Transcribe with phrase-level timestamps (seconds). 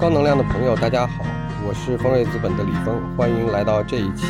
[0.00, 1.22] 高能量的朋友，大家好，
[1.68, 4.24] 我是丰瑞资本的李峰，欢迎来到这一期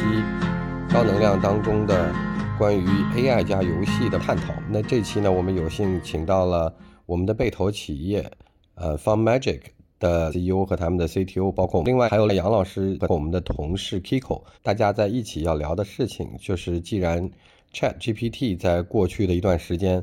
[0.93, 2.13] 高能量当中的
[2.59, 2.85] 关于
[3.15, 4.53] AI 加游戏的探讨。
[4.69, 6.75] 那这期呢，我们有幸请到了
[7.07, 8.29] 我们的被投企业，
[8.75, 9.61] 呃，Fun Magic
[10.01, 17.31] 的 CEO 和他们的 CTO，包括另外还有了杨老师和我们的同事 Kiko，大家在一起要聊的事情就是，既然
[17.73, 20.03] Chat GPT 在过去的一段时间。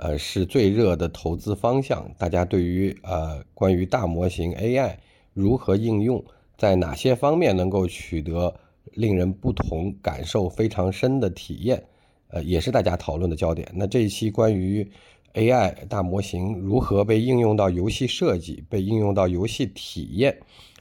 [0.00, 2.08] 呃，是最热的投资方向。
[2.16, 4.94] 大家对于呃关于大模型 AI
[5.34, 6.24] 如何应用，
[6.56, 8.54] 在哪些方面能够取得
[8.92, 11.82] 令人不同感受非常深的体验，
[12.28, 13.68] 呃，也是大家讨论的焦点。
[13.74, 14.88] 那这一期关于
[15.34, 20.38] AI 大模型如何被应用到游戏设计，被应用到游戏体验，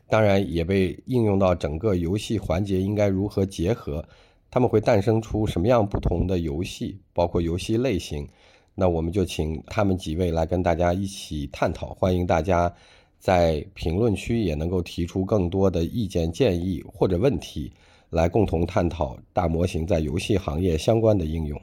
[0.08, 4.08] 当然也被应用到整个游戏环节应该如何结合，
[4.52, 8.28] 他们会诞生出什么样不同的游戏，包括游戏类型。
[8.80, 12.72] 那我们就请他们几位来跟大家一起探讨，欢迎大家
[13.18, 17.74] 在评论区也能够提出更多的意见建议或者问题，
[18.12, 21.60] 来共同探讨大模型在游戏行业相关的应用。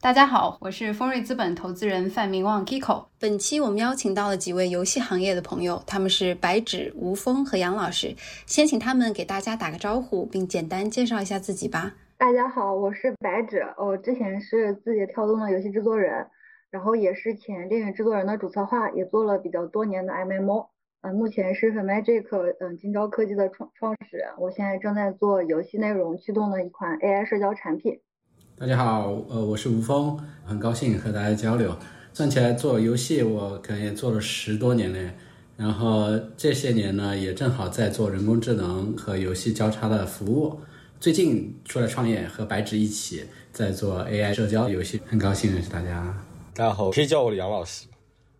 [0.00, 3.04] 大家好，我是丰瑞资本投资人范明旺 Kiko。
[3.20, 8.12] 本期我们邀请到了几位游戏行业的朋友，他们是白纸、吴峰和杨老师。
[8.44, 11.94] 先请他们给大家打个招呼，并简单介绍一下自己吧。
[12.18, 16.26] 大家好，我是白纸，我之前是字节跳动的游戏制作人。
[16.70, 20.66] 然后也是前电影制作人的主策划，也做了比较多年的 MMO，
[21.02, 22.26] 嗯，目前是 Magic，
[22.60, 24.28] 嗯，金招科技的创创始人。
[24.38, 27.98] 我现在正在做游戏内容驱动的一款 AI 社交产品。
[28.58, 31.76] 大家好，呃，我是吴峰，很高兴和大家交流。
[32.12, 35.12] 算起来做游戏，我可能也做了十多年了。
[35.56, 40.58] 然后这些年呢，也正好在做人工智能和游戏交叉的服务。
[40.98, 43.22] 最近出来创业，和白纸一起
[43.52, 46.14] 在做 AI 社交游戏，很高兴认识大家。
[46.56, 47.86] 大家好，可以叫我杨老师。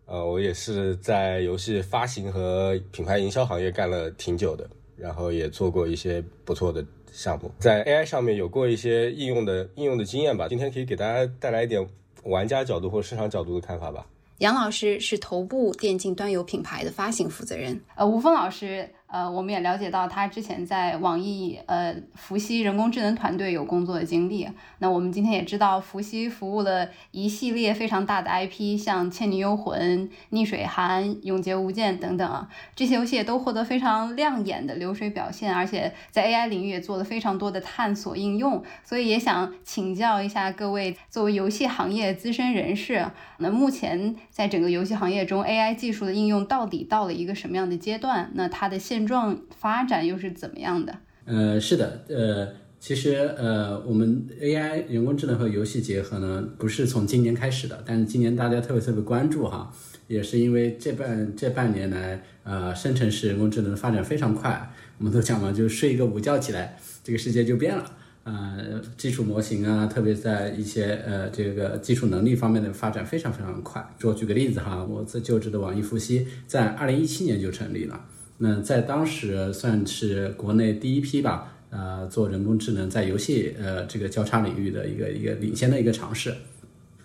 [0.07, 10.47] 呃，我也是在游戏发行和品牌营销行业干了挺久的，然后也做过一些不错的项目，在 AI 上面有过一些应用的应用的经验吧。
[10.47, 11.87] 今天可以给大家带来一点
[12.23, 14.07] 玩家角度或市场角度的看法吧。
[14.39, 18.89] 杨老师是头部电竞端游品牌的发行负责人，呃，吴峰老师。
[19.07, 24.47] 呃，我们也了解到他之前在网易呃伏羲人工智能团队有工作的经历。
[24.79, 38.61] 那我们今天也知道，伏羲服务了一系列非常大的 IP，像《倩女幽魂》《逆水寒》《永劫无间》等等啊，这些游戏也都获得非常亮眼的流水表现，而且在 AI 领域也做了非常多的探索应用。
[38.83, 48.31] 所以也想请教一下各位，作为游戏行业资深人士，那目前在整个游戏行业中，AI 技术的应用到底到了一个什么样的阶段？
[48.33, 50.91] 那它的现现状发展又是怎么样的？
[51.25, 52.47] 呃，是的，呃，
[52.79, 59.71] 其实呃，我们 AI 人工智能和游戏结合呢，不是从今年开始的，但是今年大家特别特别关注哈，
[60.07, 64.73] 也是因为这半这半年来，呃，生成式人工智能发展非常快。
[64.97, 67.85] 我们都讲嘛，就睡一个午觉起来，这个世界就变了。
[68.23, 73.87] 呃，基础模型啊，特别在一些呃这个基础能力方面的发展非常非常快。
[74.01, 78.03] 我举个例子哈，我自就职的网易伏羲，在二零一七年就成立了。
[78.39, 86.33] 那在当时算是国内第一批吧，呃，做人工智能在游戏呃这个交叉领域的一个一个领先的一个尝试。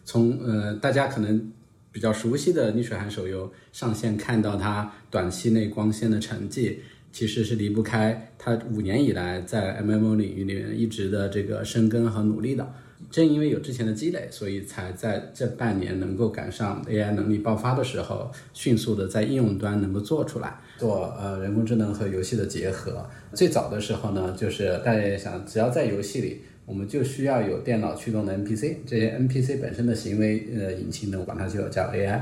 [0.04, 1.52] 从呃大家可能
[1.90, 12.74] 比较熟悉的逆水寒手游上线，看到它短期内光鲜的成绩，其实是离不开它五年以来在 MMO 领域里面一直的这个深耕和努力的。
[13.12, 23.06] 正因为有之前的积累，所以才在这半年能够赶上 AI 能力爆发的时候，迅速的在应用端能够做出来，做呃人工智能和游戏的结合。
[23.34, 32.18] 最早的时候呢，就是大家也想，只要在游戏里，我们就需要有电脑驱动的 NPC，这些 NPC 本身的行为呃引擎呢，我管它就叫 AI。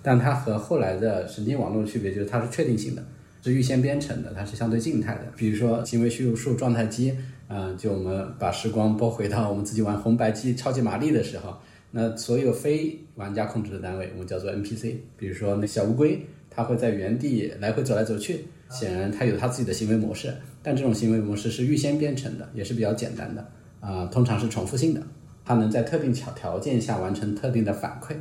[0.00, 3.04] 但它和后来的神经网络区别就是它是确定性的，
[3.48, 5.32] 是预先编程的，它是相对静态的。
[5.36, 7.14] 比如说行为叙述状态机。
[7.50, 11.56] 嗯，就我们把时光拨回到我们自己玩红白机超级玛丽的时候，
[11.90, 14.96] 那所有非玩家控制的单位，我们叫做 NPC。
[15.16, 16.20] 比如说那小乌龟，
[16.50, 20.30] 它会在原地来回走来走去，显然它有它自己的行为模式，
[20.62, 23.50] 但这种行为模式是预先编程的，也是比较简单的
[23.80, 25.02] 啊，通常是重复性的，
[25.42, 28.14] 它能在特定条条件下完成特定的反馈。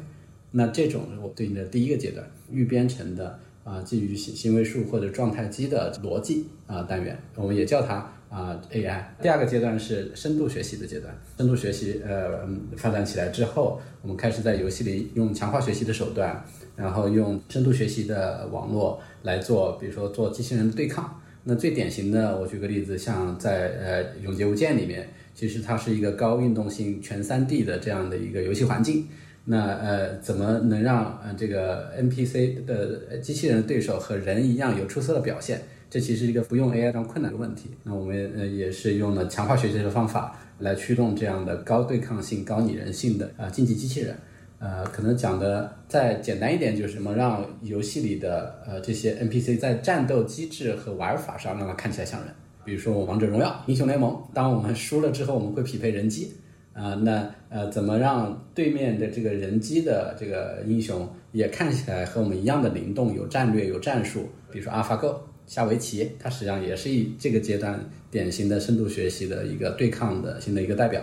[0.51, 3.37] 那这种我对应的第一个阶段，预编程的
[3.67, 8.13] 啊，基于行行为树或者状态机的逻辑啊单元，我们也叫它。
[8.29, 11.17] 啊，AI 第二个阶段是深度学习的阶段。
[11.37, 16.43] 深度学习，呃，发展起来之后，我们开始在游戏里用强化学习的手段，
[16.75, 21.21] 然后用深度学习的网络来做，比如说做机器人的对抗。
[21.45, 29.07] 那最典型的，我举个例子，像在呃《永劫无间》里面，其实它是一个高运动性全 3D 的这样的一个游戏环境。
[29.49, 35.61] 那呃，怎么能让呃这个 NPC 的机器人的对手和人一样有出色的表现？
[35.89, 37.69] 这其实一个不用 AI 当困难的问题。
[37.83, 44.13] 那我们呃也是用了强化学习的方法来驱动这样的高对抗性、高拟人性的啊竞技机器人。
[44.59, 52.29] 呃，可能讲的再简单一点，就是什么让游戏里的呃这些 NPC 在战斗机制和玩法上让它看起来像人。
[52.65, 56.33] 比如说我王者荣耀、英雄联盟，当我们输了之后，我们会匹配人机。
[56.77, 64.29] 啊，那呃，怎么让对面的这个人机的这个英雄也看起来和我们一样的灵动、有战略、有战术？
[64.51, 65.15] 比如说 AlphaGo、
[65.47, 71.01] 下围棋，它实际上也是以这个阶段典型的深度学习的一个对抗的新的一个代表。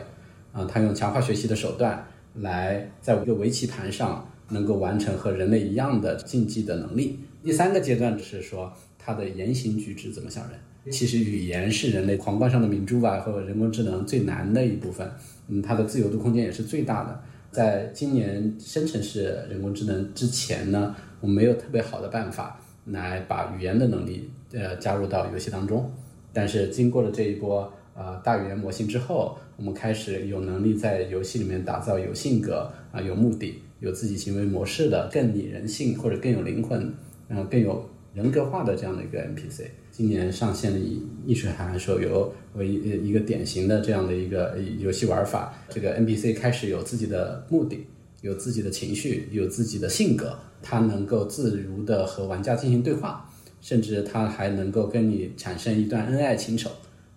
[0.52, 7.18] 啊，它用强化学习的手段来在一个围棋盘上能够完成和人类一样的竞技的能力。
[7.42, 10.60] 第三个阶段是说它的言行举止怎么像人？
[10.90, 15.10] 其实语言是人类皇冠上的明珠吧，和人工智能最难的一部分。
[15.48, 17.20] 嗯，它的自由度空间也是最大的。
[17.50, 25.90] 在今年生成式人工智能之前呢，我们没有特别好的办法来把语言的能力呃加入到游戏当中。
[26.32, 36.92] 但是经过了这一波呃大语言模型之后，我们开始有能力在游戏里面打造有性格啊、有目的、有自己行为模式的更拟人性或者更有灵魂、
[37.28, 39.66] 嗯更有人格化的这样的一个 NPC。
[39.96, 40.78] 今年上线的
[41.24, 47.86] 《逆水寒手游》为一个典型的这样的一个游戏玩法，这个 NPC 开始有自己的目的，
[48.20, 53.30] 有自己的情绪，有自己的性格，它能够自如的和玩家进行对话，
[53.60, 56.68] 甚至它还能够跟你产生一段恩爱情仇。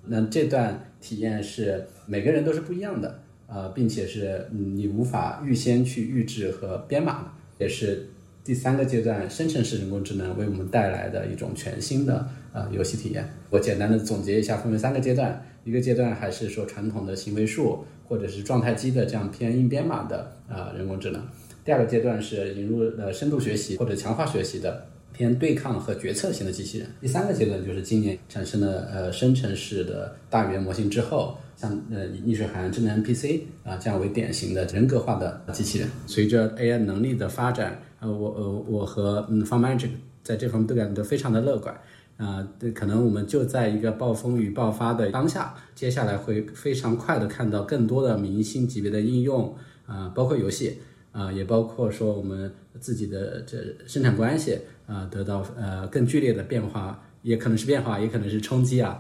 [0.06, 8.08] 那这段体验是每个人都是不一样的，呃，并且是你无法预先去预制和编码的，也是
[8.44, 12.30] 第三个阶段生成式人工智能为我们带来的一种全新的。
[12.58, 15.46] 啊，游戏体验，我简单的总结一下，分为三个阶段。
[15.64, 21.22] 一个阶段还是说传统的行为树或者是状态机的这样偏硬编码的啊人工智能。
[21.66, 26.88] 第二个阶段是引入了深度学习或者强化学习的偏对抗和决策型的机器人。
[27.02, 35.90] 第三个阶段就是今年产生了呃生成式的大语言模型之后，像呃逆水寒智能 NPC 啊这样为典型的人格化的机器人。
[36.08, 39.90] 随着 AI 能力的发展，呃我呃我和嗯 Fun Magic
[40.24, 41.78] 在这方面都感觉非常的乐观。
[42.18, 49.56] 啊，对，可能我们就在一个暴风雨爆发的当下，接下来会非常快的看到更多的明星级别的应用
[49.86, 50.80] 啊，包括游戏
[51.12, 59.00] 啊，也包括说我们自己的这生产关系啊，得到呃更剧烈的变化，也可能是变化，也可能是冲击啊。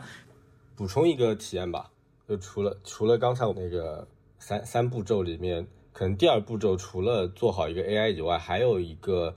[0.75, 1.89] 补充一个体验吧，
[2.29, 9.33] 就除了除了刚才那个三三步骤里面，可能第二步骤除了做好一个 AI 以外，还有一个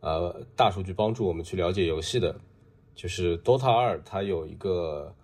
[0.00, 2.36] 呃大数据帮助我们去了解游戏的。
[2.94, 5.14] 就是 Dota 二，它有一个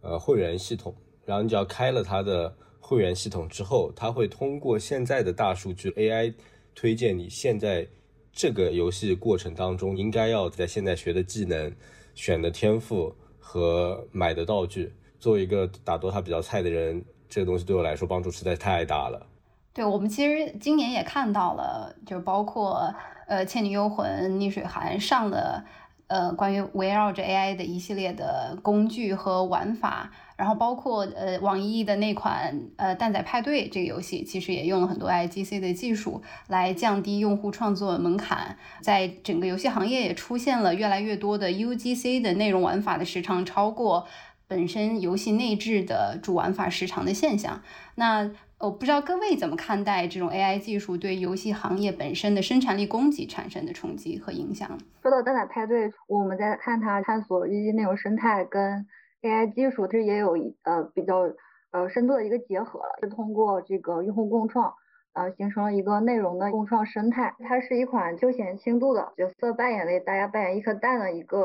[0.00, 0.94] 呃会员系统，
[1.24, 6.32] 然后你只要开了它的会员系统之后，它会通过现在的大数据 AI
[6.74, 7.86] 推荐你现在
[8.32, 11.74] 这个游戏过程当中应该要在现在学的技能、
[12.14, 14.92] 选的天赋和买的道具。
[15.18, 19.26] 作为一个打 Dota 比较菜的人，这个东西对我来说帮助实在太大了。
[19.72, 22.94] 对我们其实今年也看到了，就包括
[23.26, 25.64] 呃《倩女幽魂》《逆水寒》上的。
[26.08, 38.56] 呃，关于围绕着 AI 的一系列的工具和玩法，然后包括呃，网易的那款呃《蛋仔派对》这个游戏，其实也用了很多 IGC 的技术来降低用户创作门槛。
[38.80, 44.06] 在整个游戏行业也出现了越来越多的 UGC 的内容玩法的时长超过
[44.46, 47.62] 本身游戏内置的主玩法时长的现象。
[47.96, 54.78] 那我不知道各位怎么看待这种 AI 技术对游戏行业本身的生产力供给产生的冲击和影响？
[55.02, 58.86] 说到蛋仔派对，我们在看它探索游戏内容生态跟
[59.20, 60.32] AI 技术，其实也有
[60.62, 61.30] 呃比较
[61.70, 64.72] 呃深度的一个结合了，是通过这个用户共创，
[65.12, 67.34] 呃形成了一个内容的共创生态。
[67.46, 71.38] 它是一款休闲轻度的角色扮演类，大家扮演一颗蛋的一个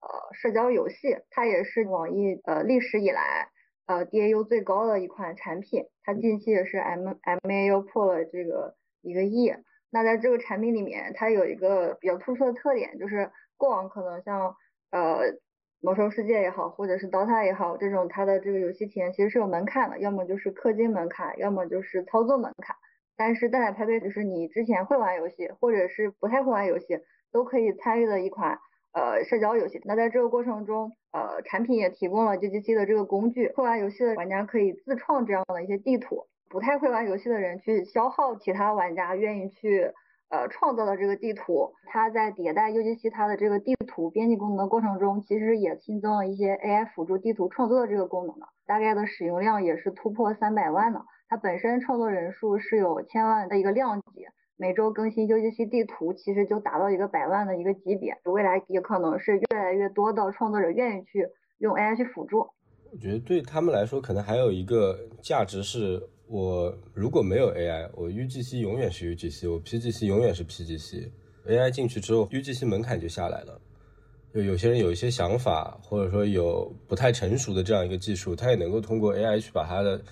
[0.00, 1.16] 呃社交游戏。
[1.30, 3.48] 它也是网易呃历史以来。
[3.88, 7.08] 呃，DAU 最高的一款产品，它近期也是 M
[7.42, 9.50] MAU 破了这个一个亿。
[9.90, 14.54] 那在这个产品里面，它有一个比较突出的特点，就是过往可能像
[14.90, 15.20] 呃
[15.80, 22.76] 魔兽世界也好，或者是 DOTA 也好，这种它的这个游戏体验其实是有门槛的，要么就是氪金门槛，要么就是操作门槛。
[23.16, 27.00] 但是蛋仔派对就是你之前会玩游戏，或者是不太会玩游戏，
[27.32, 28.58] 都可以参与的一款。
[28.92, 29.80] 呃，社交游戏。
[29.84, 39.90] 那在这个过程中，呃，产品也提供了 GGC 的这个工具，会玩游戏的玩家可以自创这样的一些地图，不太会玩游戏的人去消耗其他玩家愿意去
[40.28, 41.72] 呃创造的这个地图。
[41.86, 51.00] 它在迭代 UGC 它的这个地图编辑功能的过程中，其实也新增了一些 AI 辅助地图创作的这个功能的，大概的使用量也是突破三百万的。
[51.30, 54.26] 它本身创作人数是有千万的一个量级。
[54.60, 58.12] 每周更新 UGC 地图，其实就达到一个百万的一个级别。
[58.24, 61.24] 未来也可能是越来越多的创作者愿意去
[61.58, 62.40] 用 AI 去辅助。
[62.90, 71.08] 我觉得对他们来说，可能还有一个价值是，我如果没有 AI，我 UGC 永远是 UGC，我 PGC 永远是 PGC。
[71.46, 73.60] AI 进去之后，UGC 门槛就下来了。
[74.34, 80.02] 就有些人有一些想法，或者说有不太成熟的这样一个技术，他也能够通过 AI 去把他的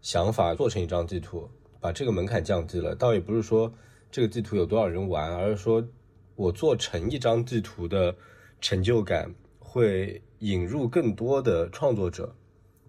[0.00, 1.48] 想法做成一张地图，
[1.80, 2.94] 把这个门槛降低了。
[2.94, 3.72] 倒也不是说
[4.10, 5.82] 这个地图有多少人玩，而是说
[6.36, 8.14] 我做成一张地图的
[8.60, 12.34] 成就感会引入更多的创作者，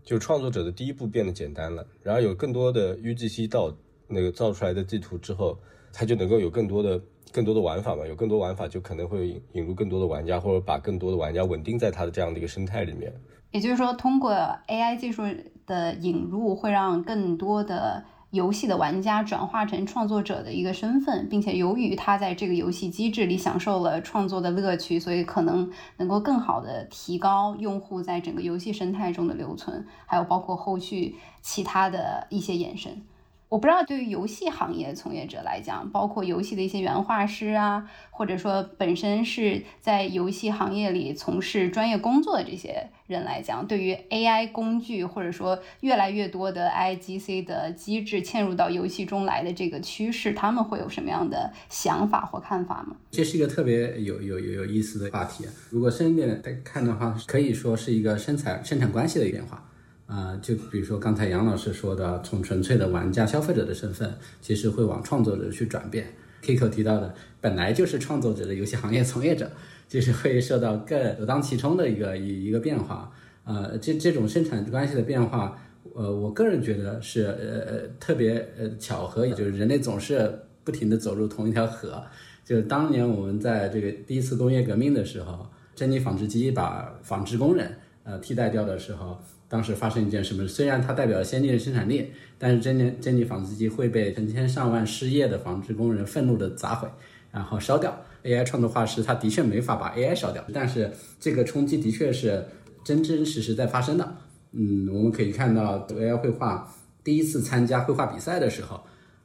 [0.04, 1.86] 就创作者的第一步变得简单了。
[2.02, 3.76] 然后有更多的 UGC 到
[4.08, 5.58] 那个造出来的地图之后，
[5.94, 7.02] 它就能够有更多的。
[7.32, 13.14] 更多的玩法嘛，有更多玩法就可能会引引入更多的玩家，或者把更多的玩家稳定在它的这样的一个生态里面。
[13.52, 14.32] 也就是说，通过
[14.68, 15.22] AI 技术
[15.68, 33.02] 的引入，会让更多的游戏的玩家转化成创作者的一个身份，并且由于他在这个游戏机制里享受了创作的乐趣，所以可能能够更好的提高用户在整个游戏生态中的留存，还有包括后续其他的一些衍生。
[33.50, 52.96] 我不知道对于游戏行业从业者来讲，包括游戏的一些原画师啊，或者说本身是在游戏行业里从事专业工作的这些人来讲，对于 AI 工具或者说越来越多的 IGC 的机制嵌入到游戏中来的这个趋势，他们会有什么样的想法或看法吗？
[53.10, 55.46] 这是一个特别有有有有意思的话题。
[55.72, 59.65] 如果深一点看的话，可以说是一个生产生产关系的一个变化。
[60.10, 64.12] 啊，就比如说刚才杨老师说的，从纯粹的玩家、消费者的身份，
[64.42, 66.12] 其实会往创作者去转变。
[66.42, 69.51] Kiko 提到的，本来就是创作者的游戏行业从业者，
[69.88, 73.12] 就是会受到更首当其冲的一个一一个变化。
[73.44, 75.62] 呃，这这种生产关系的变化，
[75.94, 82.04] 呃，我个人觉得是呃特别呃巧合，也就是人类总是不停的走入同一条河。
[82.44, 87.72] 就是当年我们在这个第一次工业革命的时候，珍妮纺织机把纺织工人
[88.04, 89.16] 呃替代掉的时候。
[89.50, 90.48] 当时发生一件什么？
[90.48, 96.88] 虽然它代表了先进的生产力，但是珍妮珍妮纺织机会被成千上万失业的纺织工人愤怒的砸毁，
[97.32, 98.00] 然后烧掉。
[98.24, 102.46] AI 创作画师他的确没法把 AI 烧掉，但是这个冲击的确是
[102.84, 104.15] 真真实实在发生的。
[104.51, 106.72] 嗯，我们可以看到 AI 绘画
[107.03, 108.75] 第一次参加绘画比赛的时候，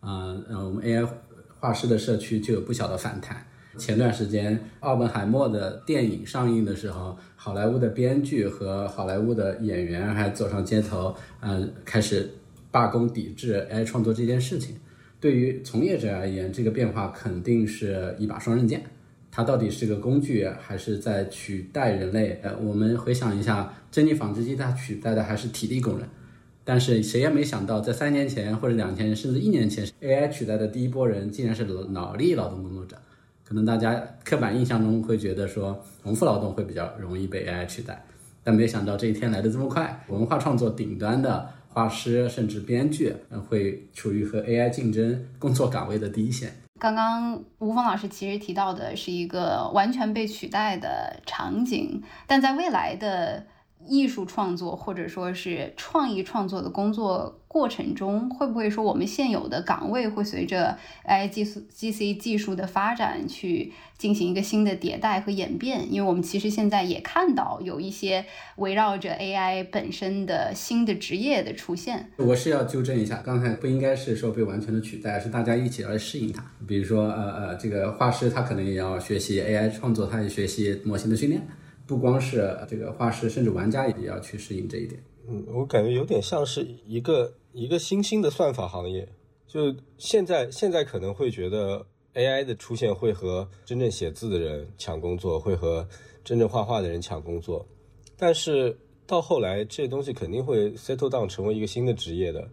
[0.00, 1.07] 啊，呃，我们 AI
[1.59, 3.45] 画师的社区就有不小的反弹。
[3.76, 12.31] 前段时间，奥本海默的电影上映的时候，好莱坞的编剧和好莱坞的演员还走上街头，嗯，开始
[12.71, 14.76] 罢工抵制 AI 创作这件事情。
[15.21, 18.83] 对于从业者而言，这个变化肯定是一把双刃剑。
[19.31, 22.38] 它到底是个工具，还是在取代人类？
[22.43, 26.07] 呃，我们回想一下，珍妮纺织机它取代的还是体力工人，
[26.62, 32.97] 但是谁也没想到，在三年前或者两年甚至一年前，AI 取代的第一波人竟然是脑力劳动工作者。
[33.45, 38.03] 可能大家刻板印象中会觉得说重复劳动会比较容易被 AI 取代，
[38.43, 40.05] 但没想到这一天来的这么快。
[40.09, 43.15] 文化创作顶端的画师甚至编剧，
[43.49, 46.53] 会处于和 AI 竞争工作岗位的第一线。
[46.81, 53.45] 刚刚吴峰老师其实提到的是一个完全被取代的场景，但在未来的
[53.87, 57.41] 艺术创作或者说是创意创作的工作。
[57.55, 60.76] 过程中会不会说我们现有的岗位会随着
[61.07, 65.87] AI 技术 GC 技术的发展去进行一个新的迭代和演变？
[65.88, 68.25] 因为我们其实现在也看到有一些
[68.57, 72.11] 围绕着 AI 本身的新的职业的出现。
[72.17, 76.45] 我是要纠正一下，刚才不应该是说被完全的取代，是大家一起来适应它。
[76.67, 81.41] 比如说，呃呃，这个画师他可能也要学习 AI 创作，他也学习模型的训练，
[81.87, 85.03] 不光是这个画师，甚至玩家也要去适应这一点。
[85.29, 87.33] 嗯，我感觉有点像是一个。
[87.57, 89.09] 一个新兴的算法行业，
[89.47, 95.88] 就现在现在可能会觉得 AI 的出现会和真正写字的人抢工作，会和
[96.25, 97.64] 真正画画的人抢工作，
[98.17, 98.76] 但是
[99.07, 102.50] 到后来这东西肯定会 settle down 成为一个新的职业的，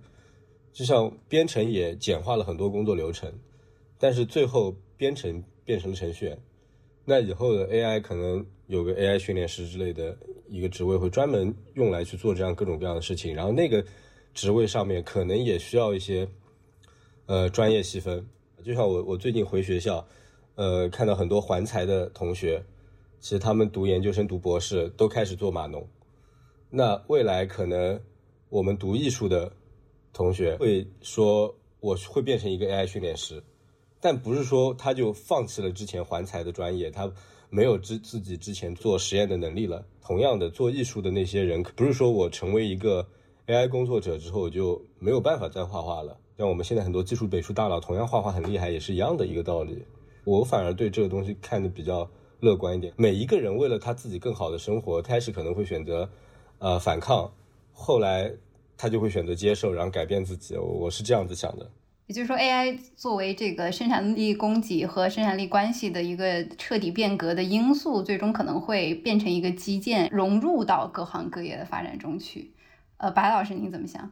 [0.71, 3.33] 就像编程也简化了很多工作流程，
[3.97, 6.37] 但是最后编程变成了程序员，
[7.05, 13.83] 那以后的 AI 可能有个 AI 训练师之类的一个职位会专门用来去做这样各种各样的事情，然后那个。
[14.33, 16.25] 职位上面可能也需要一些，
[17.25, 18.25] 呃，专业细分。
[18.63, 20.07] 就像我，我最近回学校，
[20.55, 22.63] 呃，看到很多环材的同学，
[23.19, 25.85] 其实他们读研究生、读博士都开始做码农。
[26.69, 27.99] 那未来可能
[28.47, 29.51] 我们读艺术的
[30.13, 33.43] 同学会说，我会变成一个 AI 训练师，
[33.99, 37.11] 但不是说他就放弃了之前环材的专业，他
[37.51, 39.85] 没有之自己之前做实验的能力了。
[40.01, 43.07] 同样的，做艺术的那些人，不是说我成为一个。
[43.47, 49.83] AI 工作者之后就没有办法再画画了，像我们现在很多技术美术大佬同样画画很厉害，也是一样的一个道理。
[50.23, 52.93] 我反而对这个东西看的比较乐观一点。
[52.95, 56.07] 每一个人为了他自己更好的生活，开始可能会选择
[56.59, 57.29] 呃反抗，
[57.73, 58.31] 后来
[58.77, 60.55] 他就会选择接受，然后改变自己。
[60.55, 61.69] 我是这样子想的。
[62.11, 72.51] 也就是说，AI 作为这个生产力供给和生产力关系的一个彻底变革的因素，最终可能会变成一个基建，融入到各行各业的发展中去。
[72.97, 74.11] 呃，白老师，您怎么想？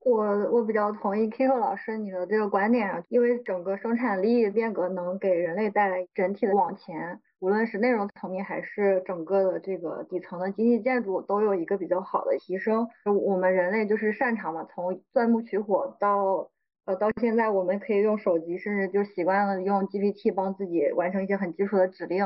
[0.00, 12.86] 我我比较同意 Kiko 老师你的这个观点啊，因为整个生产力变革能给人类带来整体的往前，无论是内容层面还是整个的这个底层的经济建筑，都有一个比较好的提升。
[13.06, 16.50] 我们人类就是擅长嘛，从钻木取火到
[16.84, 22.24] 呃到现在，我们可以用手机，甚至就习惯了用 GPT 帮自己完成一些很基础的指令。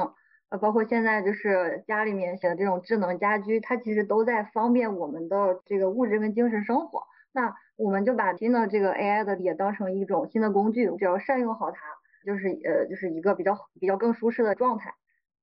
[0.50, 7.02] 呃，包括现在就是家里面写的这种智能家居，它其实都在方便我们的这个物质跟精神生活。
[7.32, 11.78] 那我们就把新的这个 AI 的也当成一种新的工具，只要善用好它，
[12.24, 14.94] 就是呃就是一个比较比较更舒适的状态，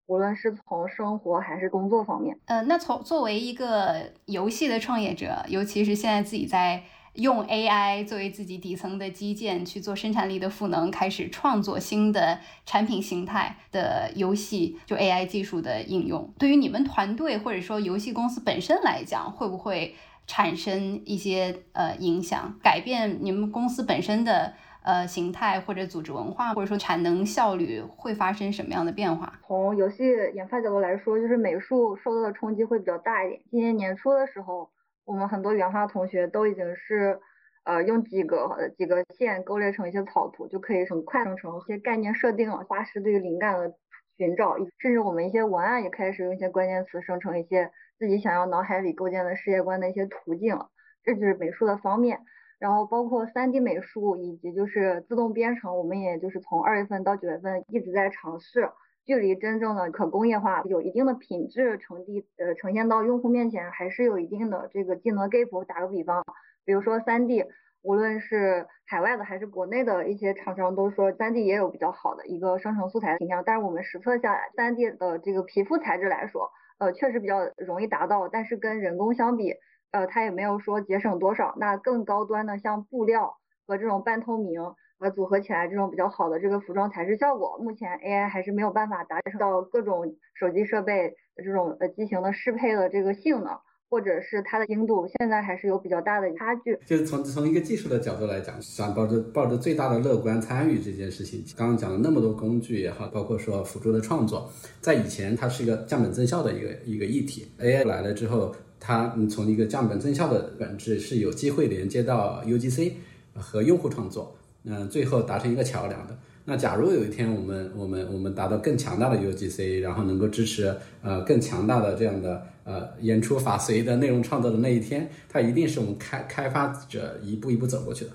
[0.06, 2.38] 无论是从生活还是工作方面。
[2.46, 19.96] 呃，那从作为一个游戏的创业者，尤其是现在自己在用 AI 作为自己底层的基建去做生产力的赋能，开始创作新的产品形态的游戏，就 AI 技术的应用，对于你们团队或者说游戏公司本身来讲，会不会？
[20.28, 29.40] 产生一些呃影响，改变你们公司本身的呃形态或者组织文化，或者说产能效率会发生什么样的变化？
[29.46, 30.04] 从游戏
[30.34, 33.42] 研发角度来说，就是美术受到的冲击会比较大一点。
[33.50, 34.70] 今年年初的时候，
[35.06, 37.20] 我们很多原画同学都已经是
[37.64, 42.66] 呃用几个几个线勾勒成一些草图，就可以很快生成一些概念设定了。
[42.68, 43.74] 画师对于灵感的
[44.18, 47.72] 寻找，甚至我们一些文案也开始用一些关键词生成一些。
[48.00, 50.72] 自己想要脑海里构建的世界观的一些途径了，
[51.04, 52.22] 这就是美术的方面。
[52.58, 58.72] 然后包括 3D 美术以及就是自动编程，我们也就是从二月份到九月份一直在尝试，
[59.06, 65.66] 距离真正的可工业化有一定的品质呈递呃呈现到用户面前，还是有一定的这个技能 gap。
[65.66, 66.24] 打个比方，
[66.66, 67.48] 比如说 3D，
[67.82, 76.50] 无论是海外的还是国内的一些厂商都说 3D 也有比较好的一个生成素材的形象，但是我们实测下来，3D 的这个皮肤材质来说。
[76.78, 79.54] 呃，确实比较容易达到，但是跟人工相比，
[79.92, 81.54] 呃，它也没有说节省多少。
[81.60, 84.60] 那更高端的像布料和这种半透明，
[85.02, 93.58] 呃，组合起来这种比较好的这个服装材质效果，目前 AI 还是没有办法达到各种手机设备的这种呃机型的适配的这个性能。
[93.92, 96.80] 或者是它的精度，现在还是有比较大的差距。
[96.86, 101.44] 就是从从一个技术的角度来讲，想抱着抱着最大的乐观参与这件事情。
[101.58, 107.52] 刚刚讲了那么多工具也好，包括说辅助的创作，在以前它是一个降本增效的一个一个议题。
[107.60, 112.94] AI 来了之后，它从一个降本增效的本质是有机会连接到 UGC
[113.34, 114.34] 和用户创作，
[114.64, 116.18] 嗯，最后达成一个桥梁的。
[116.46, 128.12] 那假如有一天我们我们我们达到更强大的 UGC，然后能够支持呃更强大的这样的呃演出法随的内容创作的那一天，它一定是我们开开发者一步一步走过去的，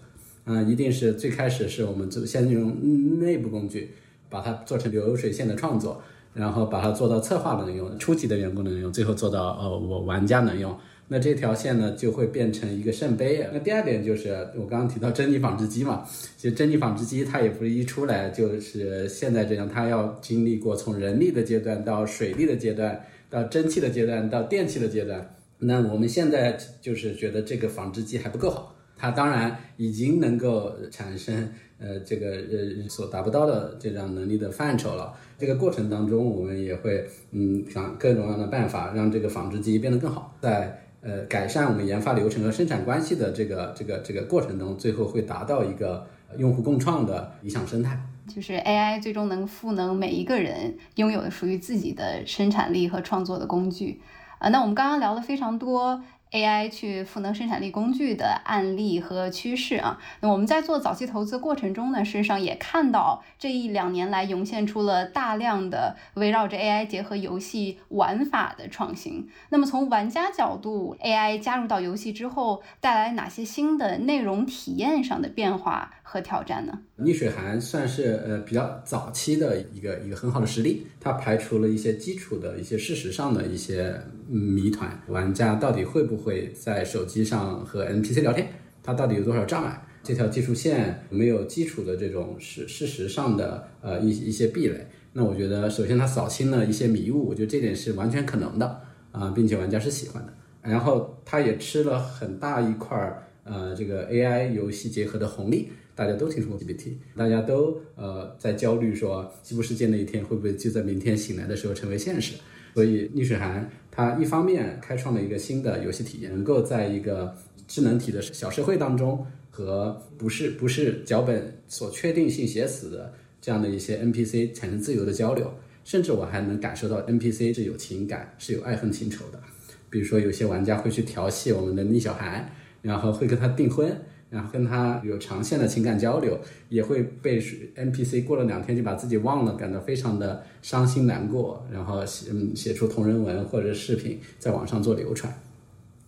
[0.47, 3.95] 嗯，一定是最开始是我们就先用内部工具
[4.29, 6.03] 把它做成流水线的创作，
[6.35, 10.77] 然后把它做到策划能用，初级的员工能用，最后做到呃我玩家能用。
[11.09, 13.47] 那这条线呢，就会变成一个圣杯。
[13.53, 16.05] 那第二点就是我刚刚提到珍妮纺织机嘛，
[16.37, 25.33] 其实珍妮纺织机它也不是一出来就是现在这样，它要经历过从人力的阶段到水力的阶段，到蒸汽的阶段，到电气的阶段。
[25.59, 35.15] 那我们现在就是觉得这个纺织机还不够好，它当然已经能够产生呃这个呃所达不到的这样能力的范畴了。
[35.39, 40.83] 这个过程当中，我们也会嗯想各种各样的办法，让这个纺织机变得更好，在。
[41.07, 46.05] 呃，改善我们研发流程和生产关系的这个这个这个过程中，最后会达到一个
[46.37, 47.97] 用户共创的理想生态。
[48.27, 54.01] 就是 AI 最终能赋能每一个人拥有属于自己的生产力和创作的工具。
[54.39, 56.03] 啊，那我们刚刚聊了非常多。
[56.33, 69.29] AI 去赋能生产力工具的案例和趋势啊，那我们在做早期投资过程中呢，事实上也看到这一两年来涌现出了大量的围绕着 AI 结合游戏玩法的创新。
[69.51, 75.93] 那么从玩家角度，AI 加入到游戏之后，带来哪些新的内容体验上的变化？
[76.09, 76.73] 和挑战呢？
[76.95, 88.47] 逆水寒算是呃比较早期的一个一个很好的实例，它排除了一些基础的一些事实上的一些谜团，玩家到底会不会在手机上和 NPC 聊天，
[88.85, 89.83] 它到底有多少障碍？
[90.05, 94.87] 这条技术线没有基础的这种事事实上的呃一一些壁垒。
[95.13, 100.33] 那我觉得首先它扫清了一些迷雾，我觉得这点是完全可能的啊，并且玩家是喜欢的。
[100.63, 103.25] 然后它也吃了很大一块儿。
[103.49, 112.35] 呃，这个 AI 游戏结合的红利，大家都听说过 GPT，大家都呃在焦虑说西部世界那一天会不会就在明天醒来的时候成为现实。
[112.75, 117.35] 所以逆水寒它一方面开创了一个新的游戏体验，能够在一个
[117.67, 125.51] 智能体的小社会当中和不是不是脚本所确定性写死的这样的一些 NPC 产生自由的交流，
[125.83, 129.41] 甚至我还能感受到 NPC 是有情感，是有爱恨情仇的。
[129.89, 145.33] 比如说，有些玩家会去调戏我们的逆小孩，然后会跟他订婚，然后跟他有长线的情感交流，也会被 NPC 过了两天就把自己忘了，感到非常的伤心难过，然后写嗯写出同人文或者视频在网上做流传。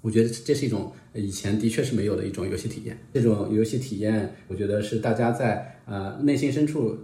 [0.00, 2.98] 我觉得这是一种以前的确是没有的一种游戏体验。
[3.12, 6.96] 这种游戏体验，我觉得是大家在呃内心深处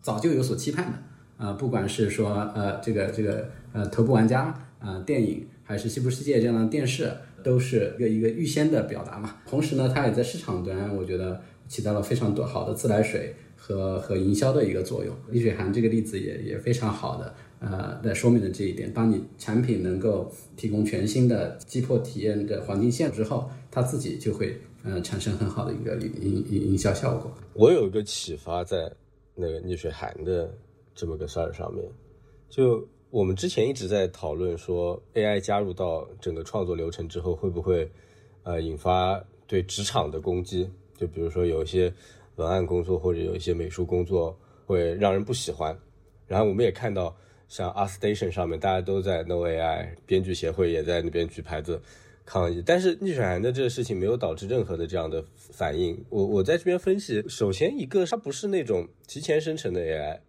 [0.00, 5.46] 早就有所期盼的啊，不管是说呃这个这个呃头部玩家啊电影。
[5.68, 9.36] 还是西部世界这样的电视，都是一个一个预先的表达嘛。
[9.46, 15.14] 同时呢，它也在市场端，我觉得起到了非常多好的自来水和和营销的一个作用。
[15.30, 18.92] 逆水寒这个例子也也非常好的，呃，在说明了这一点。
[18.92, 27.32] 当你产品能够提供全新的击破体验的黄金线之后，它自己就会呃产生很好的一个营营营销效果。
[27.54, 28.92] 我有一个启发在
[29.34, 30.52] 那个逆水寒的
[30.94, 31.84] 这么个事儿上面，
[32.48, 32.86] 就。
[33.10, 37.90] 我们之前一直在讨论说，AI 加入到整个创作流程之后，会不会
[38.42, 40.68] 呃引发对职场的攻击？
[40.94, 41.90] 就比如说有一些
[42.36, 45.74] 文案工作或者有一些美术工作会让人不喜欢。
[46.26, 47.16] 然后我们也看到，
[47.48, 51.80] 像 ArtStation 上面大家都在 No AI，编剧协会也在那边举牌子
[52.26, 52.62] 抗议。
[52.66, 56.04] 但是逆水寒的这个事情没有导致任何的这样的反应。
[56.10, 60.20] 我我在这边分析，首先一个它不是那种提前生成的 AI。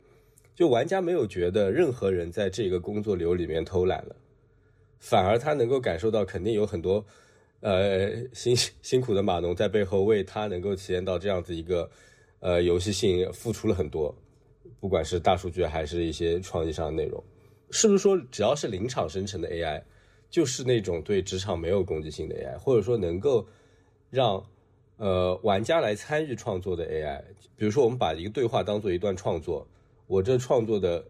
[0.60, 4.14] 就玩家没有觉得任何人在这个工作流里面偷懒了，
[5.00, 7.06] 反而他能够感受到肯定有很多，
[7.62, 11.90] 呃辛 辛苦的码农在背后为他能够体验到这样子一个，
[12.42, 14.14] 呃游戏性付出了很多，
[14.82, 17.24] 不管是大数据还是一些创意上的内容，
[17.72, 19.82] 是不是说只要是临场生成的 AI，
[20.30, 23.48] 就是那种对职场没有攻击性的 AI，或者说能够
[24.10, 24.46] 让
[24.98, 27.24] 呃玩家来参与创作的 AI，
[27.56, 29.66] 比如说我们把一个对话当做一段创作。
[30.10, 31.06] 我这创作的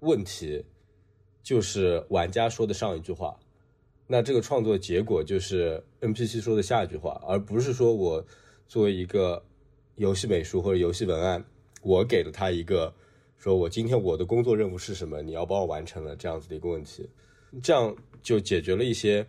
[0.00, 0.64] 问题
[1.40, 3.38] 就是玩家说的上一句话，
[4.08, 8.26] 那这个创作结果就是 NPC 说的下一句话，而不是说我
[8.66, 9.40] 作为一个
[9.94, 11.44] 游戏美术或者游戏文案，
[11.80, 12.92] 我给了他一个
[13.38, 17.08] 说我今天我的工作任务是什么，你要帮我完成了这样子的一个问题，
[17.62, 19.24] 这样就解决了一些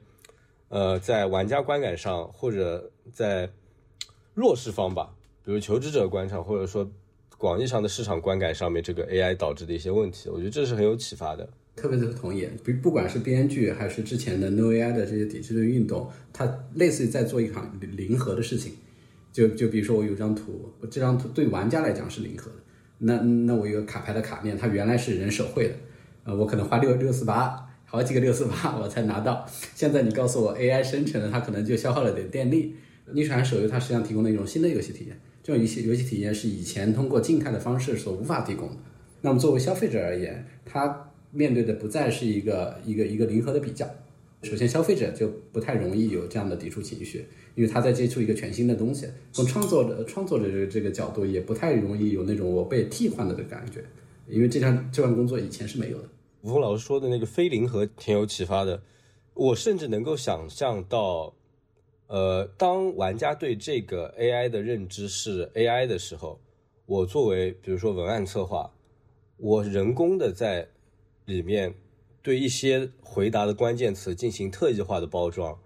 [0.69, 3.47] 呃在玩家观感上或者在
[4.33, 6.89] 弱势方吧，比如求职者观上或者说。
[7.41, 11.49] 广义上的市场观感上面，这个 AI 导致的一些问题，我觉得这是很有启发的。
[11.75, 18.73] 特别的同意，不不管是编剧还是之前的 No AI 的这些抵制的运动，它类似于在做一场零和的事情。
[19.33, 22.57] 就就比如说我有张图，我这张图对玩家来讲是零和的，
[22.99, 25.73] 那那我有个卡牌的卡面，它原来是人手绘的，
[26.25, 32.75] 呃，我可能花六六四八好几个六四八我才拿到，现在你告诉我 AI 生成的，它可能就消耗了点电力。
[33.13, 35.19] 逆传手游它实际上提供了一种新的游戏体验。
[35.43, 38.75] 这种游戏游戏体验是以前通过静态的方式所无法提供的。
[39.21, 43.87] 那么作为消费者而言，他面对的不再是一个一个一个零和的比较。
[44.43, 49.07] 首先，消费者就不太容易有这样的抵触情绪，因为他在接触一个全新的东西。
[49.31, 53.83] 从创作者创作者这个这个角度，也不太容易有那种我被替换了的感觉，
[54.27, 56.09] 因为这项这份工作以前是没有的。
[56.41, 58.81] 吴峰老师说的那个非零和挺有启发的，
[59.35, 61.33] 我甚至能够想象到。
[62.11, 66.41] 呃，当玩家对这个 AI 的认知是 AI 的时候，
[66.85, 68.69] 我作为比如说文案策划，
[69.37, 70.67] 我人工的在
[71.23, 71.73] 里面
[72.21, 75.57] 对一些回答的关键词进行特异化的包装，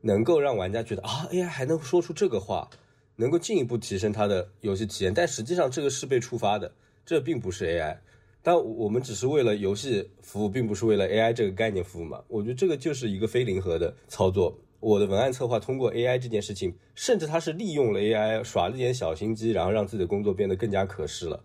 [0.00, 2.70] 能够让玩家觉得啊，AI 还能说出这个话，
[3.16, 5.12] 能够进一步提升他的游戏体验。
[5.12, 6.72] 但实际上这个是被触发的，
[7.04, 7.98] 这并不是 AI。
[8.42, 12.24] 但我们只是为了游戏服务，并不是为了 AI 这个概念服务嘛？
[12.28, 14.58] 我觉得这个就是一个非零和的操作。
[14.84, 21.42] 我的文案策划通过 AI 这件事情，甚至他是利用了 AI 耍了点小心机，然后让自己的工作变得更加可视了，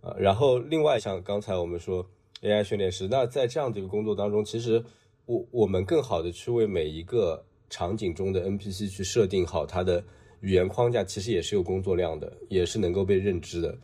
[0.00, 2.06] 啊，然后另外像刚才我们说
[2.40, 4.82] AI 训练师，那在这样的一个工作当中，其实
[5.26, 10.02] 我我们更好的去为每一个场景中的 NPC 去设定好它的
[10.40, 13.78] 语言框架，其实也是有工作量的，也是能够被认知的，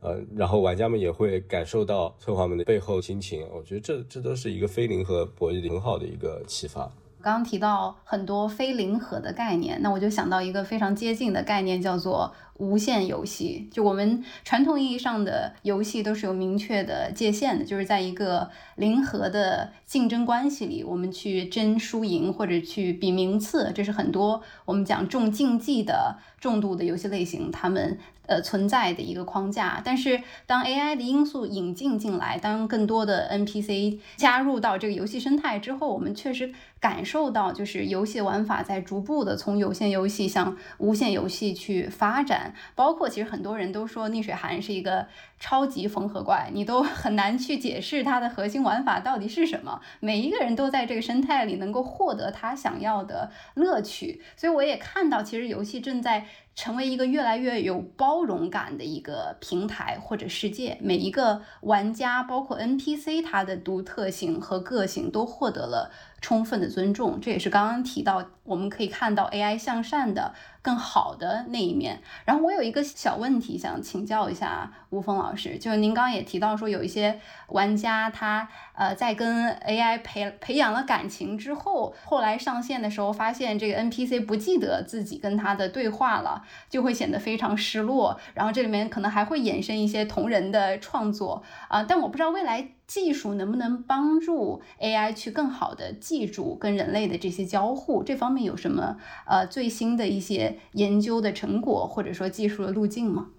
[0.00, 6.92] 呃，然后玩家们也会感受到策划们的背后心情，我觉得这这都是一个非零和博弈很好的一个启发。
[7.26, 13.68] 刚刚提到很多非零和的概念，那我就想到一个非常接近的概念，叫做无限游戏。
[13.72, 27.98] 就我们传统意义上的游戏都是有明确的界限的，就是在一个零和的竞争关系里，我们去争输赢或者去比名次，这是很多我们讲重竞技的重度的游戏类型，他们。
[28.28, 36.52] 呃，存在的一个框架，但是当 AI 的因素引进进来，当更多的 NPC 加入到这个游戏生态之后，我们确实
[36.86, 42.54] 感受到，就是游戏玩法在逐步的从有限游戏向无限游戏去发展。
[42.76, 45.04] 包括其实很多人都说逆水寒是一个
[45.40, 49.80] 超级缝合怪，你都 很难去解释它的核心玩法到底是什么。
[49.98, 56.26] 每一个人都在这个生态里能够获得他想要的乐趣，所以我也看到，其实游戏正在。
[56.56, 65.92] 成为一个越来越有包容感的一个平台或者世界，每一个玩家，包括 NPC，它的独特性和个性都获得了。
[66.20, 72.00] 充分的尊重，这也是刚刚提到，我们可以看到 AI 向善的更好的那一面。
[72.24, 88.18] 然后我有一个小问题想请教一下吴峰老师，就是您刚刚也提到说，有一些玩家他呃在跟 AI 培培养了感情之后，后来上线的时候发现这个 NPC 不记得自己跟他的对话了，就会显得非常失落。
[88.34, 92.70] 然后这里面可能还会衍生一些同人的创作啊，但我不知道未来。
[92.86, 98.02] 技术能不能帮助 AI 去更好的记住跟人类的这些交互？
[98.02, 98.96] 这方面有什么
[99.26, 103.30] 呃最新的一些研究的成果，或者说技术的路径吗？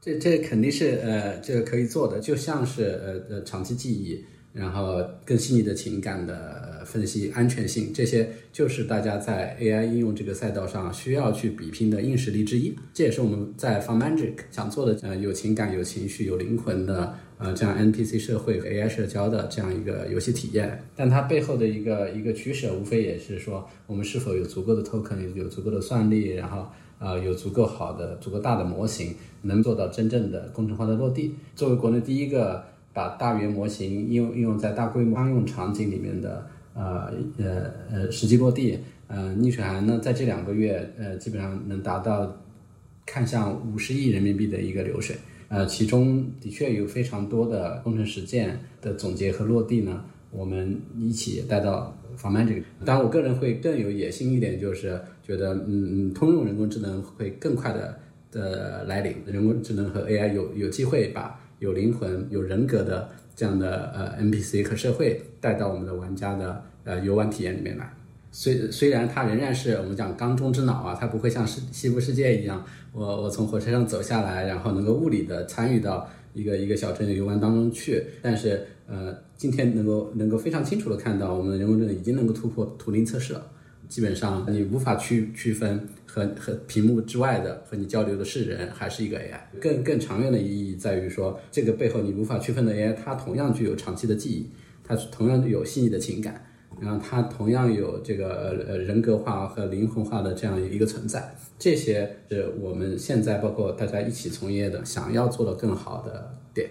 [0.00, 2.84] 这这肯定是呃这个可以做的，就像是
[3.28, 4.24] 呃呃长期记忆，
[4.58, 12.74] 然后更细腻的情感的分析、安全性，这些就是大家在 AI 应用这个赛道上需要去比拼的硬实力之一。
[12.92, 17.14] 这也是我们在 f o r Magic 想做的，呃有情感、有情绪、有灵魂的。
[17.40, 26.66] 呃，这样 NPC 社会和 AI 社交的这样一个游戏体验，但它背后的一个一个取舍，无非也是说，我们是否有足够的 token，有足够的算力，然后
[26.98, 31.36] 呃有足够好的、足够大的模型，能做到真正的工程化的落地。
[31.54, 32.64] 作为国内第一个
[32.98, 42.36] 把大语言模型应用应用在大规模商用场景里面的呃呃呃实际落地，呃逆水寒呢，在这两个月呃基本上能达到
[43.06, 45.14] 看向五十亿人民币的一个流水。
[45.46, 52.60] 呃，其中的确有非常多的工程实践的总结和落地呢，我们一起带到防曼这个。
[52.84, 55.70] 当然，我个人会更有野心一点，就是觉得，嗯
[56.10, 57.98] 嗯，通用人工智能会更快的
[58.30, 67.92] 的来临，人工智能和 AI 有有机会把有灵魂、有人格的这样的呃 NPC 和社会带到我们的玩家的呃游玩体验里面来。
[68.30, 78.04] 虽虽然它仍然是我们讲缸中之脑啊，它不会像西西部世界一样，我我从火车上走下来，然后能够物理的参与到一个一个小镇的游玩当中去。
[78.20, 83.46] 但是呃，今天能够能够非常清楚的看到，我们的人工智能已经能够突破图灵测试了。
[83.88, 89.40] 基本上你无法区区分和和屏幕之外的和你交流的是人还是一个 AI。
[89.60, 94.50] 更更长远的意义在于说，这个背后你无法区分的 AI，它同样具有长期的记忆，
[94.84, 96.44] 它同样有细腻的情感。
[96.80, 106.70] 然后它同样有这个呃人格化和灵魂化的这样一个存在，这些是我们现在包括大家一起从业的想要做的更好的点。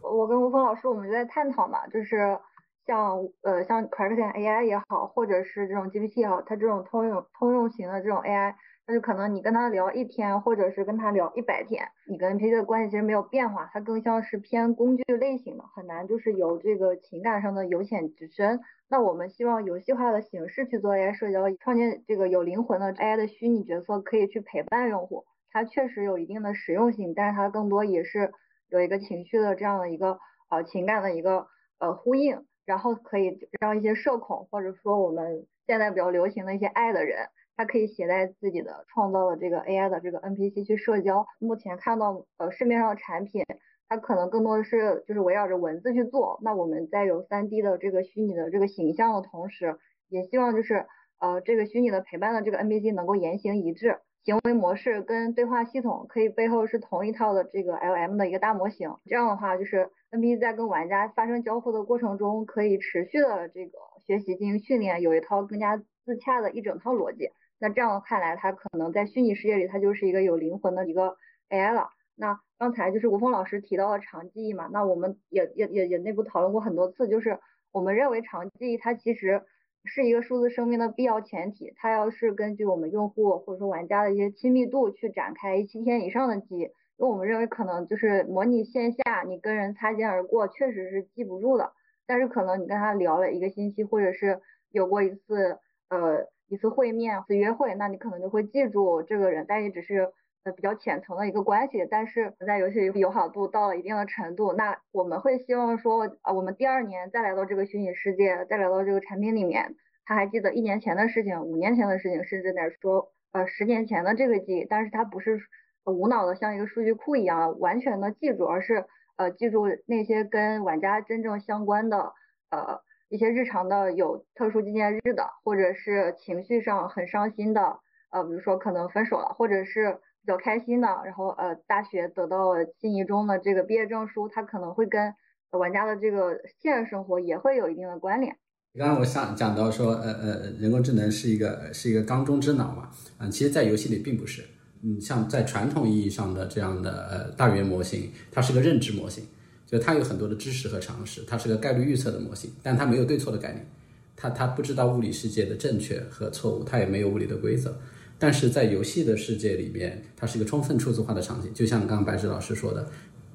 [0.00, 2.38] 我跟吴峰老师我们就在探讨嘛，就是
[2.86, 8.54] 像呃像 c r a c k n AI 也好，或者是这种 GPT 也好，它这种通用通用型的这种 AI。
[8.84, 18.58] 那就可能你跟他聊一天，或者是跟他聊一百天，你跟 NPC 的关系其实没有变化，它更像是偏工具类型的，很难就是有这个情感上的由浅至深。
[18.90, 25.26] 那我们希望游戏化的形式去做 AI 社交，创建这个有灵魂的 AI 的虚拟角色，可以去陪伴用户。
[25.52, 28.32] 它确实有一定的实用性，但是它更多也是
[28.68, 30.18] 有一个情绪的这样的一个
[30.50, 31.46] 呃情感的一个
[31.78, 37.28] 呃呼应，然后可以让一些社恐或者说我们现在比较流行的一些爱的人。
[37.54, 41.26] 他可以携带自己的创造的这个 AI 的这个 NPC 去社交。
[41.38, 43.44] 目前看到呃市面上的产品，
[43.90, 46.40] 它可能更多的是就是围绕着文字去做。
[46.42, 49.76] 那我们在有 3D 的这个虚拟的这个形象的同时，
[50.08, 50.86] 也希望就是
[51.20, 58.96] 呃这个虚拟的陪伴的这个 NPC 能够言行一致，行为模式跟对话系统可以背后是同一套的这个 LM 的一个大模型。
[59.04, 67.30] 这样的话，就是 NPC 在跟玩家发生交互的过程中，可以持续的这个学习进行训练，有一套更加自洽的一整套逻辑。
[67.58, 71.16] 那这样看来，它可能在虚拟世界里，它就是一个有灵魂的一个
[71.48, 71.88] AI 了。
[72.14, 77.38] 那刚才就是吴峰老师提到的长记忆嘛，那我们也也也也内部讨论过很多次，就是
[77.72, 79.42] 我们认为长记忆它其实
[79.86, 91.72] 是一个数字生命的必要前提，它要是根据我们用户或者说玩家的一些亲密度去展开七天以上的记忆，因为我们认为可能就是模拟线下你跟人擦肩而过，确实是记不住的，
[92.06, 96.28] 但是可能你跟他聊了一个星期，或者是有过一次呃。
[96.48, 100.12] 一次会面，一次约会，那你可能就会记住这个人，但也只是
[100.44, 115.40] 呃比较浅层的一个关系，但是在游戏里友好度到了一定的程度，那我们会希望说，啊，我们第二年再来到这个虚拟世界，再来到这个产品里面，他还记得一年前的事情，五年前的事情，甚至在说呃十年前的这个记忆，但是他不是
[115.86, 118.84] 无脑的像一个数据库一样完全的记住，而是
[119.16, 122.12] 呃记住那些跟玩家真正相关的
[122.50, 122.80] 呃。
[123.12, 127.78] 一些日常的有特殊纪念日的，或者是情绪上很伤心的，
[128.10, 135.14] 呃，比如说可能分手了，或者是比较开心的，然后呃大学得到了心仪中的这个毕业证书，它可能会跟
[135.50, 138.34] 玩家的这个现实生活也会有一定的关联。
[138.78, 142.88] 刚刚我想讲到说，呃呃，人工智能是一个是一个缸中之脑嘛，
[143.20, 144.42] 嗯，其实，在游戏里并不是，
[144.82, 149.24] 嗯，像在传统意义上的这样的呃大语言模型，它是个认知模型。
[149.64, 153.66] 就它有很多的知识和常识，它是个概率预测的模型，但它没有对错的概念，
[154.14, 157.74] 它它不知道物理世界的正确和错误，它也没有物理的规则。
[158.18, 162.86] 但是在游戏的世界里面，它是一个充分数字化的场景，就像刚刚白纸老师说的，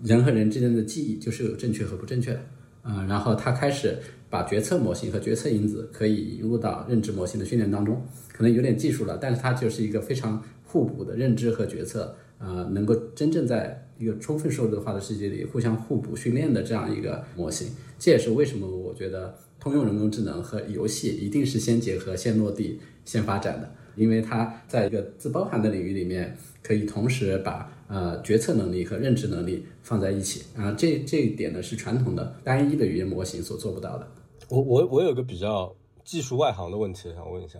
[0.03, 2.41] 人和人之间的记忆就是有正确和不正确的，
[2.83, 3.97] 嗯，然后它开始
[4.29, 12.15] 把决策模型和决策因子可以引入到认知模型的训练当中，可能有点技术了，但是它就是一个非常互补的认知和决策。
[12.39, 34.07] 呃，能够真正在一个充分数字化的世界里互相互补训练的这样一个模型，这也是为什么我觉得通用人工智能和游戏一定是先结合、先落地、先发展的，因为它在一个自包含的领域里面，可以同时把呃决策能力和认知能力放在一起啊，这这一点呢是传统的单一的语言模型所做不到的。
[34.47, 35.75] 我我我有个比较
[36.05, 37.57] 技术外行的问题想问一下，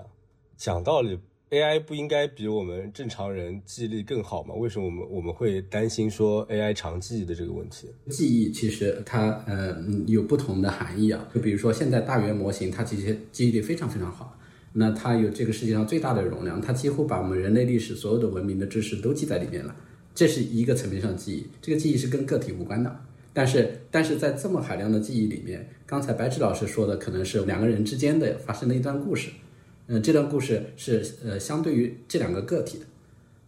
[0.56, 1.18] 讲道理。
[1.50, 4.54] AI 不应该比我们正常人记忆力更好吗？
[4.56, 7.88] 为什么我们我们会担心说 AI 长记忆的这个问题？
[8.10, 14.38] 记忆其实它呃有不同的含义啊，就比如说现在大语言模型它其实记忆力非常非常好，
[14.74, 19.74] 那它有这个世界上最大的容量，它几乎把我们人类历史所有的文明的知识都记在里面了，
[20.14, 22.94] 这是一个层面上记忆，这个记忆是跟个体无关的。
[23.32, 29.30] 但是但是在这么海量的记忆里面，刚才白纸老师说的可能是两个人之间的发生的一段故事。
[29.90, 32.86] 嗯，这段故事是呃相对于这两个个体的，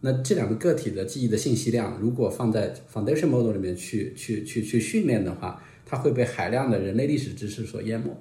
[0.00, 8.16] 那这两个个体的记忆的信息量，如果放在 foundation model 里面去去去去训练的话，它会被海量的人类历史知识所淹没，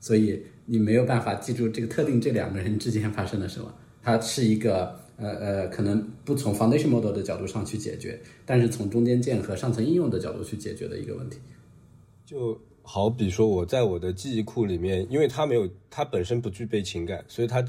[0.00, 3.72] 所以你没有办法记住这个特定这两个人之间发生了什么。
[4.02, 11.38] 它是一个呃呃，可能不从 foundation model 的角度上去解决，但是从中间件和上层应用的角度去解决的一个问题，
[12.26, 12.60] 就。
[12.86, 17.64] 好比说，我在我的记忆库里面，因为它没有，它本身不具备情感，所以它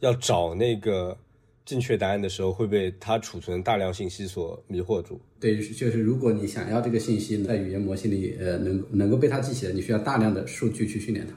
[0.00, 1.16] 要找那个
[1.64, 5.18] 正确答案的时候，会被它储存大量信息所迷惑住。
[5.40, 11.34] 对，就是如果你想要这个信息在语言模型里，呃，能能够被它记起来，你需要大量的数据去训练它。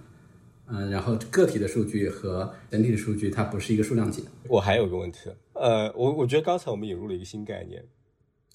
[0.73, 4.23] 嗯，然后个体的数据和整体的数据，它不是一个数量级。
[4.47, 7.83] 我还有个问题，呃，我我觉得刚才我们引入了一个新概念，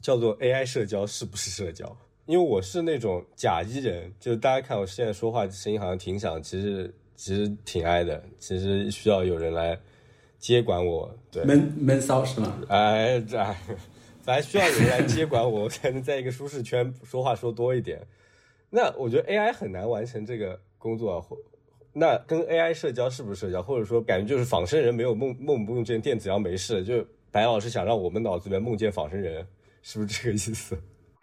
[0.01, 1.96] 叫做 AI 社交是不是社交？
[2.27, 9.79] 因为我是那种假一人，就是大家看我现在说话声音好像挺响，其实其实挺矮的，其实需要有人来
[10.39, 12.61] 接管我，对，闷闷骚是吗？
[12.69, 13.57] 哎，哎，
[14.23, 18.05] 反正需要有人来接管我，我才能在一个舒适圈说话说多一点。
[18.71, 21.37] 那我觉得 AI 很难完成这个工作，或
[21.93, 23.62] 那跟 AI 社交是不是社交？
[23.62, 29.47] 或者说感觉就是仿生人没有梦梦不梦见电子羊没事，就白老师想让我们脑子里面梦见仿生人，
[29.81, 30.77] 是不是这个意思？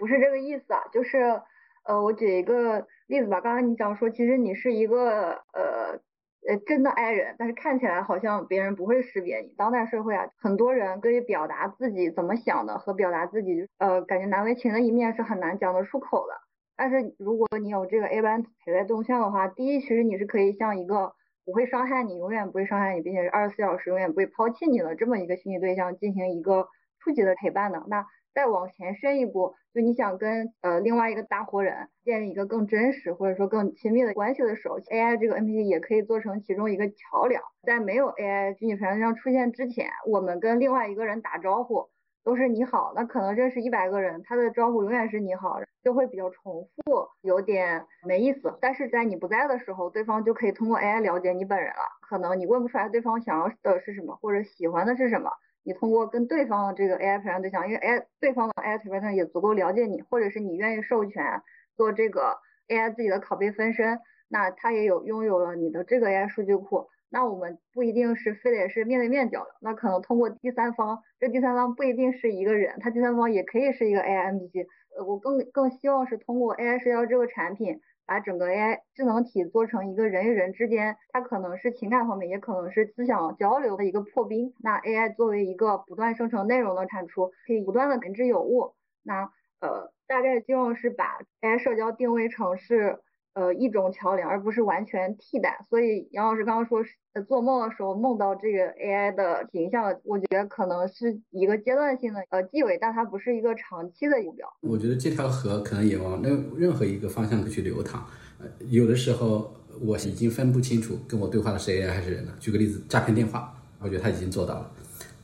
[0.03, 1.39] 不是这个意思啊，就是，
[1.85, 3.39] 呃，我举一个例子吧。
[3.39, 5.97] 刚刚你讲说，其实你是一个呃
[6.45, 9.55] 呃真的 I 人，但是看起来好像别人不会识别你。
[9.57, 16.33] 当代社会啊，很多人对于表达自己怎么想的和表达自己呃感觉难为情的一面是很难讲得出口的。
[16.75, 21.13] 但是如果你有这个 A 班陪在动向的话，第一，其实你是可以像一个
[21.45, 26.67] 不会伤害你、永远不会伤害你，并且是二十四小时永远不会抛弃你的这么一个虚拟对象进行一个
[26.99, 27.85] 初级的陪伴的。
[27.87, 37.41] 那再往前伸一步，就你想跟呃另外一个大活人建立一个更真实或者说更亲密的关系的时候，AI 这个 NPC 也可以做成其中一个桥梁。
[37.63, 41.89] 在没有 AI 虚拟陪伴对象出现之前，我们跟另外一个人打招呼
[42.23, 48.57] 都是你好，那可能认识一百个人，他的招呼永远是你好，就会比较重复，有点没意思。
[48.61, 55.29] 但是在你不在的时候，对方就可以通过 AI 了解你本人了，可能你问不出来对方想要的是什么或者喜欢的是什么。
[55.63, 61.41] 你通过跟对方的这个 AI 陪伴对象，因为 AI 对方的 AI 陪伴对象也足够了解你，或者是你愿意授权
[61.75, 66.87] 做这个 AI 自己的拷贝分身，那他也有拥有了你的这个 AI 数据库。
[67.09, 74.65] 那我们不一定是非得是面对面交流，那可能通过第三方，这第三方不一定是一个人，他第三方也可以是一个 AI NPC。
[74.97, 84.53] 呃，我更更希望是通过 AI 社交这个产品，把整个 AI 智能体做成一个人与人之间，它可能是情感方面，也可能是思想交流的一个破冰。
[84.61, 88.75] 那 AI 作为一个不断生成内容的产出，可以不断的感知有物。
[89.03, 92.99] 那呃，大概希望是把 AI 社交定位成是。
[93.33, 95.59] 呃，一种桥梁，而不是完全替代。
[95.69, 96.83] 所以杨老师刚刚说，
[97.27, 104.47] 做梦的时候梦到这个 AI 的形象，我觉得可能是一个阶段性的呃纪委，但它不是一个长期的目标。
[104.61, 108.05] 我觉得这条河可能也往任任何一个方向去流淌。
[108.39, 112.33] 呃，有的时候我已经分不清楚跟我对话的是 AI 还是人了。
[112.39, 114.71] 举个例子，诈骗电话，我觉得他已经做到了。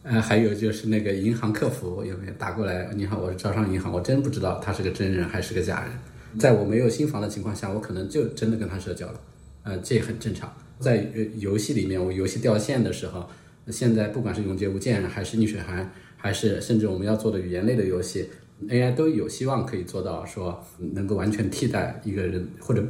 [0.01, 2.89] 呃，还有就是那个银行客服有没有打过来？
[2.95, 5.91] 你好，我是招商银行，我真不知道他是个真人还是个假人。
[6.37, 9.21] 在我没有新房的情况下，我可能就真的跟他社交了，
[9.63, 10.53] 呃，这也很正常。
[10.79, 11.07] 在
[11.37, 13.27] 游戏里面，我游戏掉线的时候，
[13.67, 18.29] 现在不管是永劫无间还是逆水寒，还是甚至我们要做的语言类的游戏
[18.67, 20.63] ，AI 都有希望可以做到说
[20.93, 22.85] 能够完全替代一个人，或者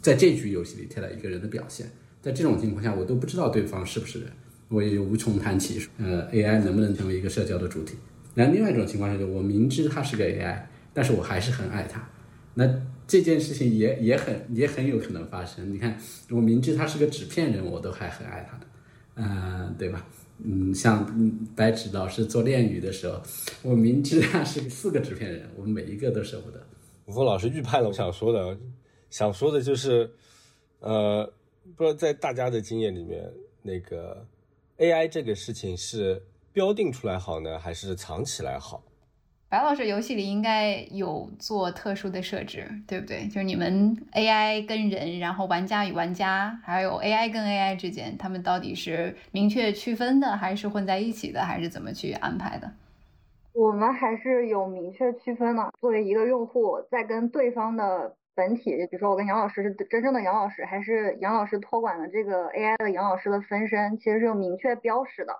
[0.00, 1.88] 在这局游戏里替代一个人的表现。
[2.20, 4.28] 在这种情况下，我都不知道对方是不是人，
[4.68, 5.86] 我也无从谈起。
[5.98, 7.94] 呃，AI 能不能成为一个社交的主体？
[8.34, 10.58] 那另外一种情况下，就我明知他是个 AI，
[10.92, 12.08] 但是我还是很爱他。
[12.54, 15.72] 那这件事情也也很也很有可能发生。
[15.72, 15.98] 你看，
[16.30, 18.66] 我明知他是个纸片人，我都还很爱他的，
[19.16, 20.06] 嗯，对吧？
[20.38, 21.06] 嗯，像
[21.54, 23.22] 白纸老师做恋语的时候，
[23.62, 26.60] 我明知他是四个纸片人，我每一个都舍不得。
[27.06, 28.58] 吴峰老师预判了我想说的，
[29.10, 30.10] 想说的就是，
[30.80, 31.24] 呃，
[31.76, 33.30] 不知道在大家的经验里面，
[33.62, 34.26] 那个
[34.78, 36.20] AI 这个事情是
[36.52, 38.82] 标定出来好呢，还是藏起来好？
[39.54, 43.28] 白老师，游戏里应该有做特殊的设置，对不对？
[43.28, 52.68] 就是你们 AI 跟人，然后玩家与玩家，还有 AI 跟 AI 之间，他们到底是明确区分的，还是混在一起的，还是怎么去安排的？
[53.52, 55.70] 我们还是有明确区分的。
[55.80, 65.32] 作为一个用户，在跟对方的本体，比如说我跟杨老师是真正的杨老师，还是杨老师托管的这个 AI 的杨老师的分身，其实是有明确标识的。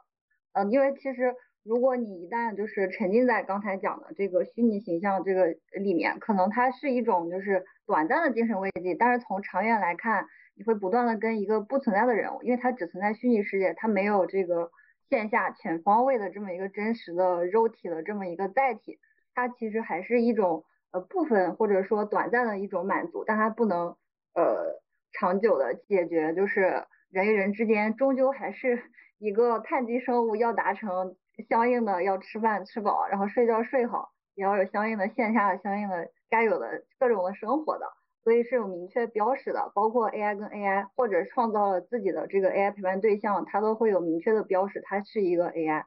[0.53, 1.35] 嗯，因为其实。
[1.65, 5.47] 如果你一旦就是沉浸在刚才讲的这个虚拟形象这个
[5.81, 14.71] 里面，可能它是一种就是短暂的精神慰藉，但是从长远来看，你会不断的跟一个不存在的人物，因为它只存在虚拟世界，它没有这个
[15.09, 18.99] 线下全方位的这么一个真实的肉体的这么一个载体，
[19.35, 23.97] 它其实还是一种呃部分或者说短暂的一种满足，但它不能
[24.35, 28.83] 呃长久的解决，就是人与人之间终究还是
[29.17, 31.17] 一个碳基生物要达成。
[31.49, 37.87] 相应的要吃饭吃饱，然后睡觉睡好，也要有相应的线下的相应的该有的各种的生活的，
[38.23, 39.73] 所以是有明确标识的。
[39.75, 45.85] 包括 AI 跟 AI，或者创造了自己的这个 AI 陪伴对象，它都会有明确的标识，它是一个 AI。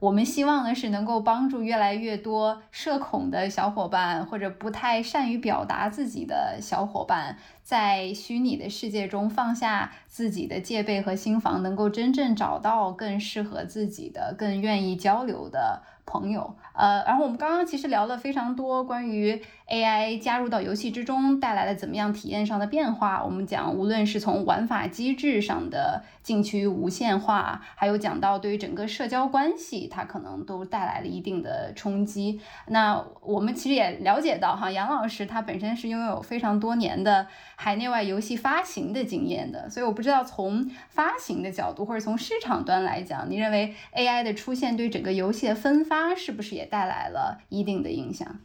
[0.00, 15.82] 我们希望的是能够帮助越来越多社恐的小伙伴，或者不太善于表达自己的小伙伴，在虚拟的世界中放下自己的戒备和心防，能够真正找到更适合自己的、更愿意交流的。
[16.06, 19.40] 朋友，呃，然后我们刚刚其实聊了非常多关于
[19.70, 23.22] AI 加入到游戏之中带来了怎么样体验上的变化。
[23.24, 32.40] 我们讲，无论是从玩法机制上的禁区无限化，还有讲到对于整个社交关系，它可能都带来了一定的冲击。
[32.66, 46.12] 那我们其实也了解到，哈，杨老师他本身是拥有非常多年的海内外游戏发行的经验的，所以我不知道从发行的角度或者从市场端来讲，你认为 AI 的出现对整个游戏的分发？
[46.16, 48.40] 是不是也带来了一定的影响？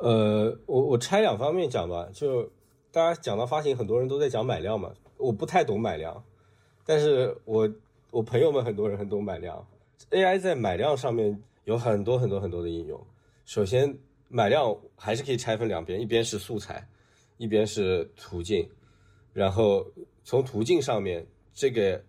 [0.00, 2.08] 呃，我我拆两方面讲吧。
[2.12, 2.42] 就
[2.90, 4.92] 大家讲到发行，很多人都在讲买量嘛。
[5.18, 6.24] 我不太懂买量，
[6.86, 7.70] 但是我
[8.10, 9.66] 我朋友们很多人很懂买量。
[10.10, 12.98] AI 在买量上面有很多很多很多的应用。
[13.44, 13.94] 首先，
[14.28, 16.88] 买量还是可以拆分两边，一边是素材，
[17.36, 18.66] 一边是途径。
[19.34, 19.86] 然后
[20.24, 22.02] 从途径上面，这个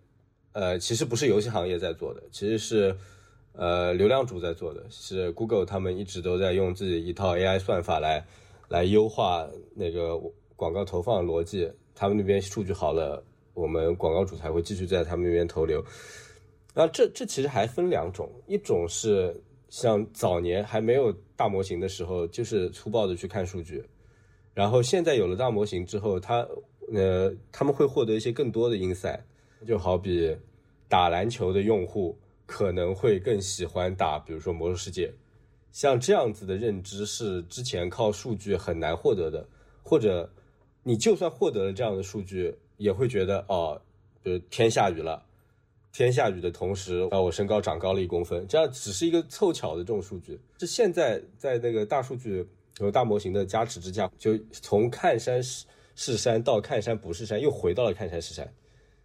[0.53, 2.95] 呃，其实不是游戏行业在做的，其实是。
[3.53, 8.25] 呃，流量主在做的是 Google，他们一直都在用自己一套 AI 算法来
[8.69, 9.45] 来优化
[9.75, 10.17] 那个
[10.55, 11.69] 广告投放逻辑。
[11.93, 13.21] 他们那边数据好了，
[13.53, 15.83] 我们广告主才会继续在他们那边投流。
[16.73, 19.35] 那这这其实还分两种，一种是
[19.69, 23.83] 像早年还没有大模型的时候，就是粗暴的去看数据，
[24.53, 26.47] 然后现在有了大模型之后，他
[26.93, 29.19] 呃他们会获得一些更多的 insight，
[29.67, 30.35] 就好比
[30.87, 32.17] 打篮球的用户。
[32.51, 35.07] 可能会更喜欢打，比如说《魔兽世界》，
[35.71, 39.47] 像这样子的认知是之前靠数据很难获得的，
[39.81, 40.29] 或者
[40.83, 43.81] 你就算获得了这样的数据，也会觉得哦，
[44.21, 45.23] 比如天下雨了，
[45.93, 50.37] 天下雨的同时，啊，我身高长高了一公分，这样只是一个凑巧的这种数据。
[50.59, 52.45] 是现在在那个大数据
[52.77, 58.53] 和大模型的加持之下，就从看山是是山到看山不是山，又回到了看山是山，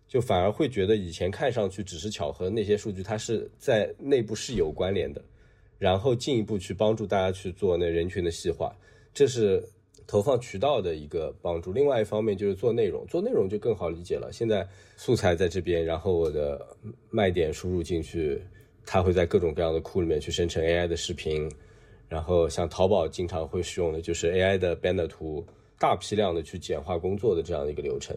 [0.08, 5.22] 就反而会觉得以前看上去只是巧合那些数据，它是在内部是有关联的，
[5.78, 8.74] 然后进一步去帮助大家去做那人群的细化，
[9.14, 9.62] 这是。
[10.08, 14.30] 投放渠道的一个帮助，另外一方面就是做内容，做内容就更好理解了。
[14.32, 14.64] 现在
[14.96, 16.64] 素材在这边，然后我的
[17.10, 18.40] 卖点输入进去，
[18.84, 21.50] 它会在各种各样的库里面去生成 AI 的视频。
[22.08, 25.44] 然后像淘宝经常会使用的就是 AI 的 banner 图，
[25.76, 28.16] 大批量的去简化工作的这样的一个流程。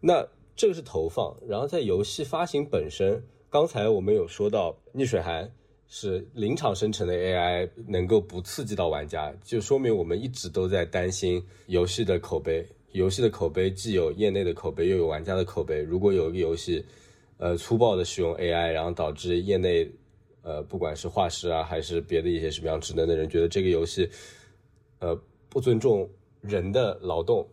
[0.00, 5.50] 那这个是投放，然后在游戏发行本身，刚才我们有说到逆水寒。
[5.94, 12.66] 是临场生成的 AI 能够不刺激到玩家，就说明我们一直都在担心游戏的口碑。
[12.92, 15.82] 游戏的口碑既有业内的口碑，又有玩家的口碑。
[15.82, 16.82] 如果有一个游戏，
[17.36, 19.86] 呃，粗暴的使用 AI，然后导致业内，
[20.40, 24.08] 呃，不管是画师啊，还是别的一些什么样职能的人，觉得这个游戏，
[25.00, 25.14] 呃，
[25.50, 26.08] 不尊重
[26.40, 27.46] 人的劳动，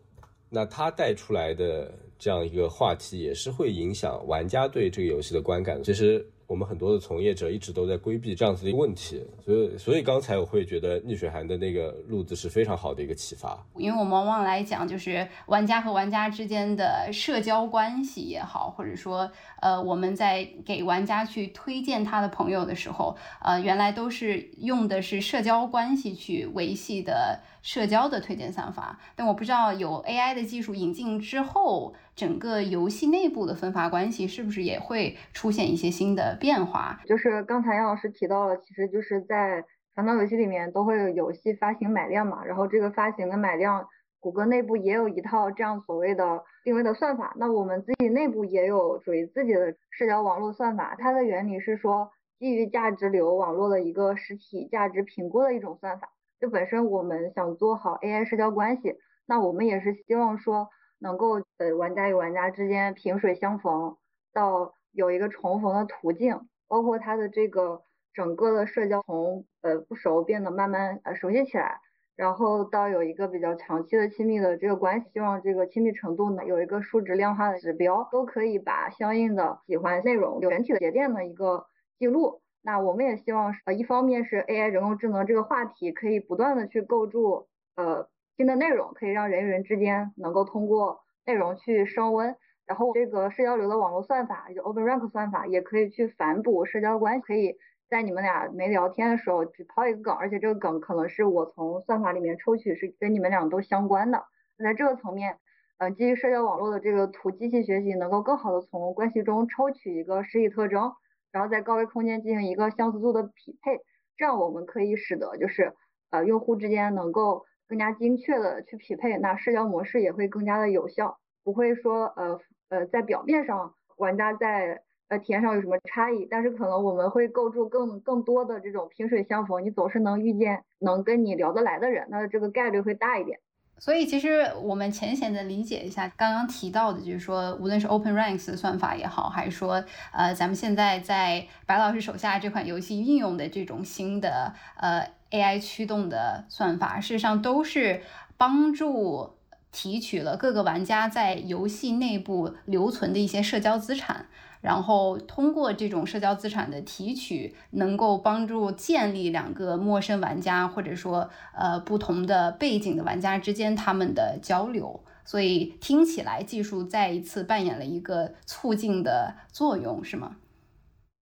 [0.50, 5.82] 那它带出来的这样一个话题，也是会影响玩家对这个游戏的观感。
[5.82, 6.24] 其实。
[6.50, 13.56] 我们很多的从业者一直都在规避这样子的一个问题，所以所以刚才我会觉得逆水寒的那个路子是非常好的一个启发。
[13.76, 27.42] 因为我们往往来讲，就是玩家和玩家之间的社交关系也好，或者说呃我们在给玩家去推荐他的朋友的时候，呃原来都是用的是社交关系去维系的。
[27.62, 37.00] 社交的推荐算法，但我不知道有 AI 的技术引进之后，整个游戏内部的分发关系是不是也会出现一些新的变化？
[37.08, 39.64] 就是刚才杨老师提到了，其实就是在
[39.96, 43.88] 传统游戏里面都会有游戏发行买量嘛，然后这个发行的买量，
[44.20, 56.10] 谷歌内部也有一套这样所谓的定位的算法，那我们自己内部也有属于自己的社交网络算法，它的原理是说基于价值流网络的一个实体价值评估的一种算法。
[56.42, 58.96] 就本身我们想做好 AI 社交关系，
[59.26, 60.68] 那我们也是希望说
[61.00, 63.98] 能够呃玩家与玩家之间萍水相逢，
[64.34, 67.82] 到有一个重逢的途径，包括它的这个
[68.14, 71.80] 整个的社交从呃不熟变得慢慢呃熟悉起来，
[72.16, 81.66] 然后到有一个比较长期的亲密的这个关系，希望这个亲密程度呢有一个数值量化的指标，都可以把相应的喜欢内容有整体的节点的一个
[81.98, 82.42] 记录。
[82.62, 87.48] 那我们也希望，呃，一方面是 AI 人工智能这个话题可以不断的去构筑，
[87.78, 88.10] 呃，
[88.40, 92.38] 新的内容，可以让人与人之间能够通过内容去升温。
[92.66, 97.58] 然后这个社交流的网络算法，就 OpenRank 算法，也可以去反哺社交关系，可以
[97.90, 104.24] 在你们俩没聊天的时候只抛一个梗，而且这个梗可能是我从算法里面抽取，是跟你们俩都相关的。
[104.58, 105.38] 那在这个层面，
[105.78, 110.94] 呃，基于社交网络的这个图机器学习，能够更好的从关系中抽取一个实体特征。
[111.34, 113.82] 然后在高维空间进行一个相似度的匹配，
[114.16, 115.74] 这样我们可以使得就是
[116.12, 122.40] 呃用户之间能够更加精确的去匹配，那社交模式也会更加的有效，不会说呃
[122.70, 133.40] 呃在表面上玩家在呃体验上有什么差异，但是可能我们会构筑更更多的这种萍水相逢，你总是能遇见能跟你聊得来的人，那这个概率会大一点。
[133.80, 148.04] 所以，其实我们浅显的理解一下刚刚提到的，就是说，无论是 Open Ranks 的算法也好，还是说，呃，咱们现在在白老师手下这款游戏运用的这种新的呃 AI 驱动的算法，事实上都是
[148.38, 149.38] 帮助
[149.72, 154.26] 提取了各个玩家在游戏内部留存的一些社交资产。
[154.62, 165.02] 然后通过这种社交资产的提取，能够帮助建立两个陌生玩家或者说呃不同的背景的玩家之间他们的交流。
[165.24, 170.36] 所以听起来技术再一次扮演了一个促进的作用，是吗？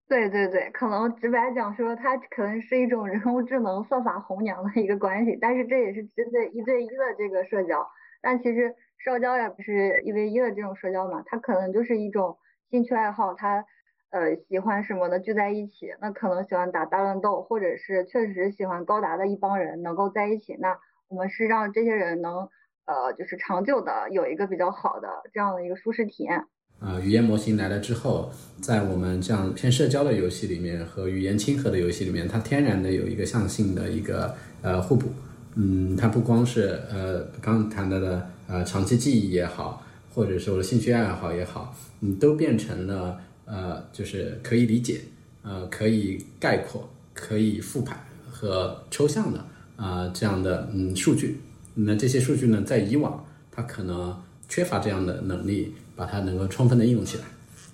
[0.08, 7.86] 对对对，可能直白讲说，它可能是一种人工智能算法红娘的一个关系，但是这也是针对一对一的这个社交。
[8.22, 12.38] 但其实社交也不是一 v 一的这种社交嘛，它可能就是一种。
[12.70, 13.64] 兴趣爱好，他
[14.10, 22.50] 呃喜欢什么的聚在一起，那可能喜欢打大乱斗，或者是确实喜欢高达的一帮人能够在一起，那我们是让这些人能
[22.86, 26.44] 呃就是长久的有一个比较好的这样的一个舒适体验。
[26.82, 28.30] 呃，语言模型来了之后，
[28.62, 35.08] 在我们这样偏社交的游戏里面和语言亲和的游戏里面，它天然的有一个向性的一个呃互补。
[35.56, 39.82] 嗯，它不光是呃刚谈到的呃长期记忆也好。
[40.18, 45.00] 或者是我的兴趣爱好也好，嗯，都变成了呃，就是可以理解，
[45.44, 49.46] 呃，可以概括，可以复盘和抽象的
[49.76, 51.38] 啊这样的嗯数据。
[51.76, 57.24] 那这些数据呢，在以往它可能缺乏这样的能力，把它能够充分的应用起来。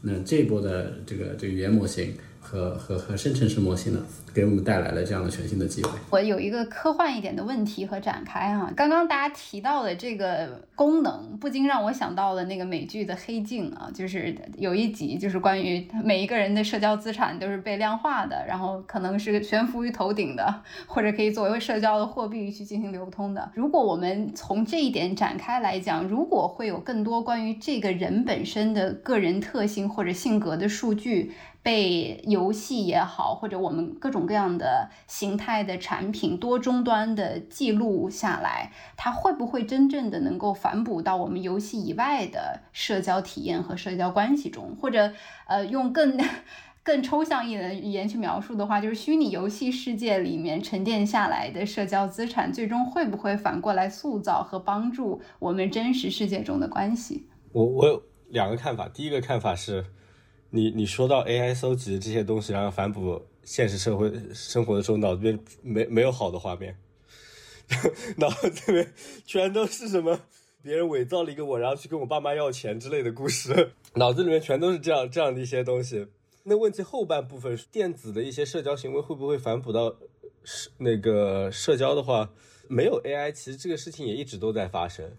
[0.02, 2.14] 那这一波的这个这个语言模型
[2.54, 4.00] 和和和生成式模型呢，
[4.32, 5.90] 给我们带来了这样的全新的机会。
[6.12, 23.52] 我有一个科幻一点的问题和展开哈，刚刚大家提到的这个功能，不禁让我想到了那个美剧的《黑镜》啊，就是有一集就是关于每一个人的社交资产都是被量化的，然后可能是悬浮于头顶的，或者可以作为社交的货币去进行流通的。
[23.56, 31.32] 如果我们从这一点展开来讲，如果会有更多关于这个人本身的个人特性或者性格的数据。
[31.64, 44.76] 被游戏也好，或者我们各种各样的形态的产品多终端的记录下来，它会不会真正的能够反哺到我们游戏以外的社交体验和社交关系中？
[44.76, 45.14] 或者，
[45.48, 46.20] 呃，用更
[46.84, 57.30] 更抽象一点的语言去描述的话，就是虚拟游戏世界里面沉淀下来的社交资产，最终会不会反过来塑造和帮助我们真实世界中的关系？
[57.54, 59.86] 我我有两个看法，第一个看法是。
[60.56, 66.78] 你你说到 AI 搜集这些东西，然后反哺现实社会生活的时候，脑子边没没有好的画面，
[68.18, 68.94] 脑子里面
[69.26, 70.20] 全都是什么
[70.62, 76.06] 别人伪造了一个我，然后去跟我爸妈要钱之类的故事，脑子里面全都是这样这样的一些东西。
[76.44, 79.96] 那问题后半部分电子的一些社交行为会不会反哺到
[80.78, 82.30] 那个社交的话，
[82.68, 85.18] 没有 AI，其实这个事情也一直都在发生。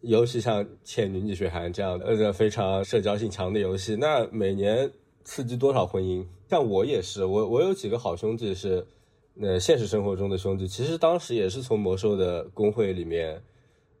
[0.00, 4.90] 尤其像《倩女逆水寒》这样的呃非常社交性强的游戏，那每年
[5.24, 6.24] 刺激多少婚姻？
[6.48, 8.86] 像我也是，我我有几个好兄弟是，
[9.34, 13.42] 那现实生活中的兄弟，其实当时也是从魔兽的公会里面，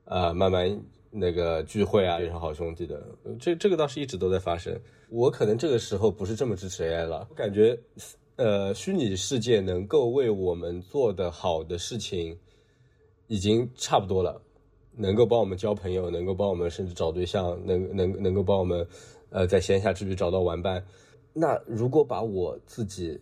[0.04, 3.04] 啊慢慢那个聚会啊变成好兄弟的。
[3.38, 4.78] 这这个倒是一直都在发生。
[5.10, 7.78] 我可能这个时候不是这么支持 AI 了，我感觉，
[8.36, 12.38] 呃，虚拟世界能够为我们做的好的事情，
[13.26, 14.40] 已经差不多了。
[14.96, 18.86] 能够帮我们交朋友，能够帮我们甚至找对象，能能能够帮我们，
[19.30, 20.82] 呃，在闲暇之余找到玩伴。
[21.34, 23.20] 那如果把我自己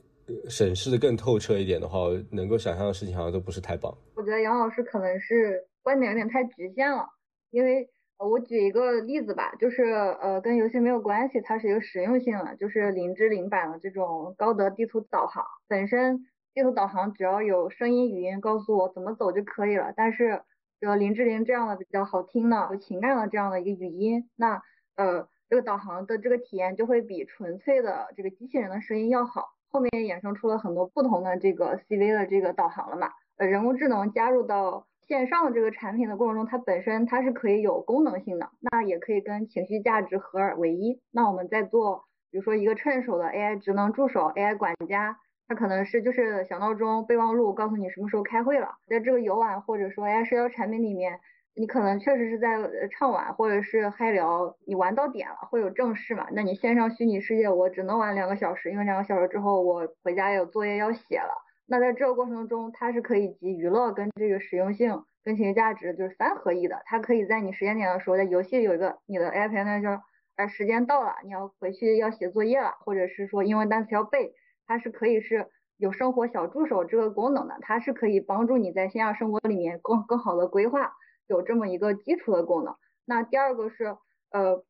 [0.50, 1.98] 审视的更透彻一点的话，
[2.30, 3.90] 能够想象的事情好像都不是太棒。
[4.14, 7.08] 我觉得杨老师可能是观点有点太局限了，
[7.50, 15.42] 因为我举一个例子吧，就是呃跟游戏没有关系，它是一个实用性的，就是零之零版的这种高德地图导航。
[15.66, 20.42] 本身地图导航只要有声音语音告诉我怎么走就可以了，但是。
[20.82, 24.60] 就林志玲这样的比较好听的、有情感的这样的一个语音，那
[24.96, 29.50] 呃这个导航的这个体验就会比纯粹的这个机器人的声音要好。
[29.68, 33.10] 后面衍生出了很多不同的这个 CV 的这个导航了嘛？
[33.36, 41.00] 呃，人工智能加入到线上的这个产品的过程中，它本身它是可以有功能性的，那也可以跟情绪价值合二为一。
[41.12, 45.20] 那我们在做，比如说一个趁手的 AI 智能助手、AI 管家。
[45.48, 48.76] 它可能是就是小闹钟备忘录，告诉你什么时候开会了。
[48.86, 51.20] 在这个游玩或者说 AI 社交产品里面，
[51.54, 52.56] 你可能确实是在
[52.90, 56.26] 畅玩或者是嗨聊，你玩到点了会有正事嘛？
[56.32, 61.34] 那你线上虚拟世界我只能玩两个小时，因为两个小时之后我回家有作业要写了。
[61.66, 66.80] 那在这个过程中，它是可以集娱乐跟这个实用性跟情绪价值就是三合一的。
[66.86, 69.88] 它可以在你时间点的时候，在游戏里有一个你的 AI 陪伴，就
[70.36, 74.32] 哎时间到了，你要回去要写作业了，或者是说英文单词要背。
[74.72, 80.94] 它是可以是有生活小助手这个功能的，它是可以帮助你在线下生活里面更更好的规划，
[81.26, 82.74] 有这么一个基础的功能。
[83.04, 83.98] 那第二个是，
[84.30, 84.64] 呃，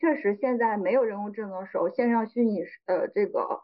[0.00, 3.60] 确实现在没有人工智能的时候，线上虚拟呃这个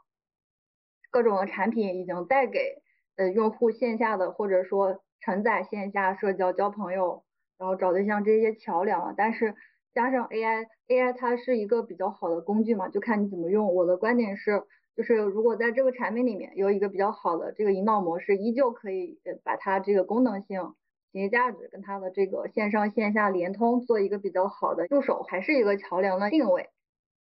[1.11, 2.81] 各种的产品已经带给
[3.17, 7.25] 呃用户线下的或者说承载线下社交、交朋友，
[7.59, 9.13] 然后找对象这些桥梁了。
[9.17, 9.57] 但是
[9.93, 13.75] 加上 AI，AI 它是一个比较好的工具嘛，就看你怎么用。
[13.75, 14.63] 我的观点是。
[14.97, 20.75] 就是如果在这个产品里面有一个比较好的这个引导模式，依旧可以把它这个功能性、
[21.11, 26.69] 企业价值跟它的这个线上线下联通做一个比较好的助手，还是一个桥梁的定位。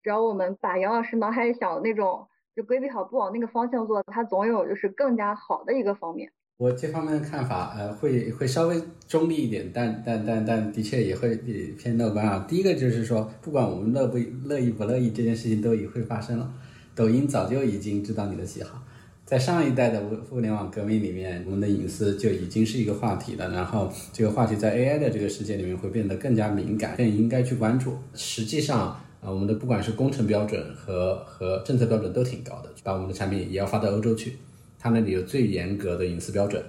[0.03, 6.31] 只要我们把杨老师脑海里想的那种就规避好，不往那个方向做，它总有就是更加好的一个方面。
[6.57, 11.35] 我这方面的看法，呃，会会稍微中立一点，但但但但的确也会
[11.77, 12.45] 偏乐观啊。
[12.47, 16.51] 第一个就是说，不管我们乐不乐意不乐意，这件事情都已会发生了。
[16.93, 18.83] 抖音早就已经知道你的喜好，
[19.25, 23.49] 在上一代的互互联网革命里面，我们的隐私就已经是一个话题了。
[23.49, 27.95] 然后这个话题在 AI 的这个世界里面会变得更加敏感，更应该去关注。
[28.13, 28.79] 实际上，
[29.21, 34.37] 啊，我们的不管是工程标准和和政策标准都挺高的，把我们的产品也要发到欧洲去，
[34.77, 36.61] 它那里有最严格的隐私标准。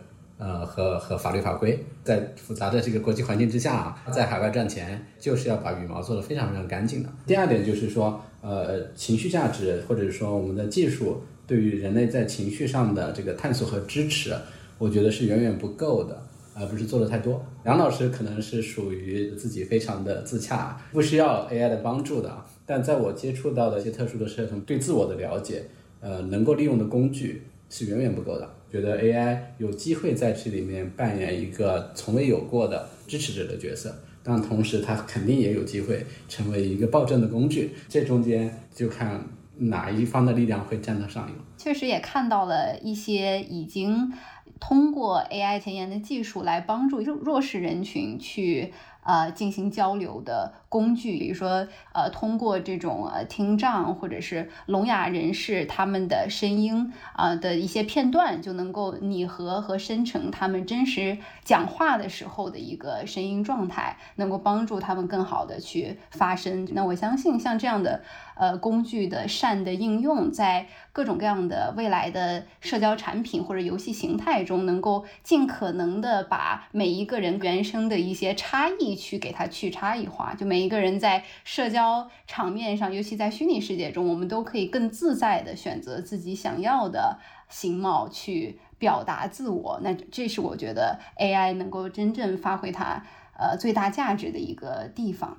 [0.45, 7.09] 呃，和和法律法规，在复杂的这个国际环境之下啊，在海外赚钱就是要把羽毛做得非常非常干净的。
[7.25, 14.35] 第二点就是说，呃，情绪价值或者说我们的技术对于人类在情绪上的这个探索和支持，
[14.79, 16.21] 我觉得是远远不够的，
[16.57, 17.41] 而不是做的太多。
[17.63, 25.63] 梁老师可能是属于自己非常的自洽，不需要 AI 的帮助的，但在我接触到的一些特殊的社团，对自我的了解。
[26.01, 28.55] 呃能够利用的工具是远远不够的。
[28.73, 37.73] 觉得 AI 有机会在这里面扮演一个从未有过的支持者的角色，但同时它肯定也有机会成为一个暴政的工具。
[37.89, 39.23] 这中间就看
[39.59, 41.35] 哪一方的力量会占得上游。
[41.59, 44.11] 确实也看到了一些已经
[44.59, 48.73] 通过 AI 前沿的技术来帮助弱弱势人群去。
[49.05, 66.67] 呃，进行交流的工具，比如说，呃，通过这种呃听障或者是聋哑人士他们的声音啊的一些片段，就能够拟合和生成他们真实讲话的时候的一个声音状态，能够帮助他们更好的去发声。
[66.73, 68.03] 那我相信，像这样的
[68.35, 78.97] 呃工具的善的应用，在各种各样的未来的社交产品或者游戏形态中，能够尽可能的把每一个人原生的一些差异。
[79.03, 89.81] 去给它去差异化，就每一个人在社交场面上，尤其在虚拟世界中，我们都可以更自在的选择自己想要的形貌去表达自我。
[89.83, 93.05] 那这是我觉得 AI 能够真正发挥它
[93.39, 95.39] 呃最大价值的一个地方。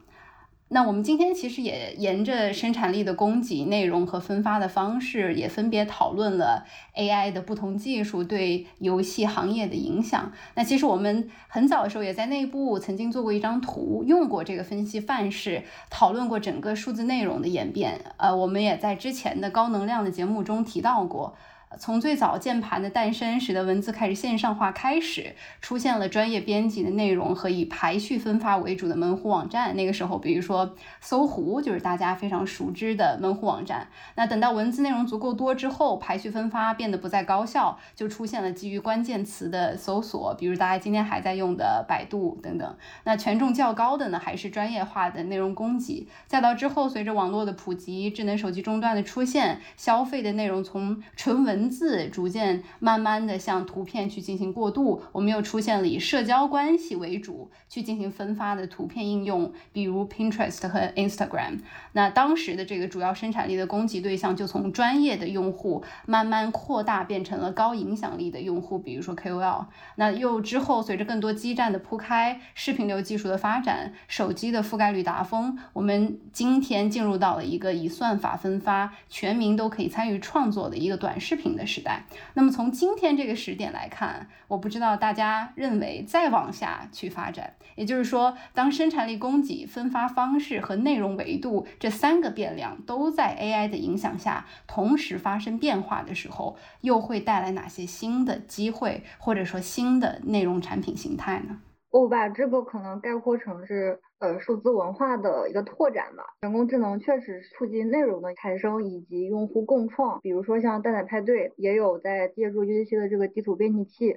[0.74, 6.66] 那我们今天其实也沿着生产力的供给、内容和分发的方式，也分别讨论了
[6.96, 10.32] AI 的不同技术对游戏行业的影响。
[10.56, 18.02] 那其实我们很早的时候也在内部曾经做过一张图，用过这个分析范式，讨论过整个数字内容的演变。
[18.18, 21.36] 呃，我们也在之前的高能量的节目中提到过。
[21.80, 29.76] 从最早键盘的诞生，使得文字开始线上化开始，出现了专业编辑的内容和以排序分发为主的门户网站。
[29.76, 33.88] 那个时候，比如说搜狐就是大家非常熟知的门户网站。
[34.16, 42.76] 那等到文字内容足够多之后，排序分发变得不再高效，就出现了基于关键词的搜索，比如大家今天还在用的百度等等。
[43.04, 46.08] 那权重较高的呢，还是专业化的内容供给。
[46.28, 51.63] 再到之后，随着网络的普及，智能手机终端的出现，消费的内容从纯文。
[51.64, 61.60] 文字逐渐慢慢的向图片去进行过渡，我们又出现了以社交关系为主去进行分发的图片应用，比如 Pinterest 和 Instagram。
[61.94, 69.68] 那当时的这个主要生产力的供给对象就从专业的用户慢慢扩大变成了高影响力的用户，比如说 KOL。
[69.96, 81.53] 那又之后随着更多基站的铺开，视频流技术的发展，手机的覆盖率达峰，我们今天进入到了一个以算法分发，全民都可以参与创作的一个短视频。
[81.56, 101.60] 的时代，那么从今天这个时点来看，我不知道大家认为再往下去发展，也就是说，当生产力供给、分发方式和内容维度这三个变量都在 AI 的影响下同时发生变化的时候，又会带来哪些新的机会，或者说新的内容产品形态呢？
[102.02, 104.02] 我把这个可能概括成是。
[104.20, 106.24] 呃，数字文化的一个拓展吧。
[106.44, 114.16] 人工智能确实促进内容的产生以及用户共创，比如说像蛋仔派对，也有在借助 UGC 的这个地图编辑器，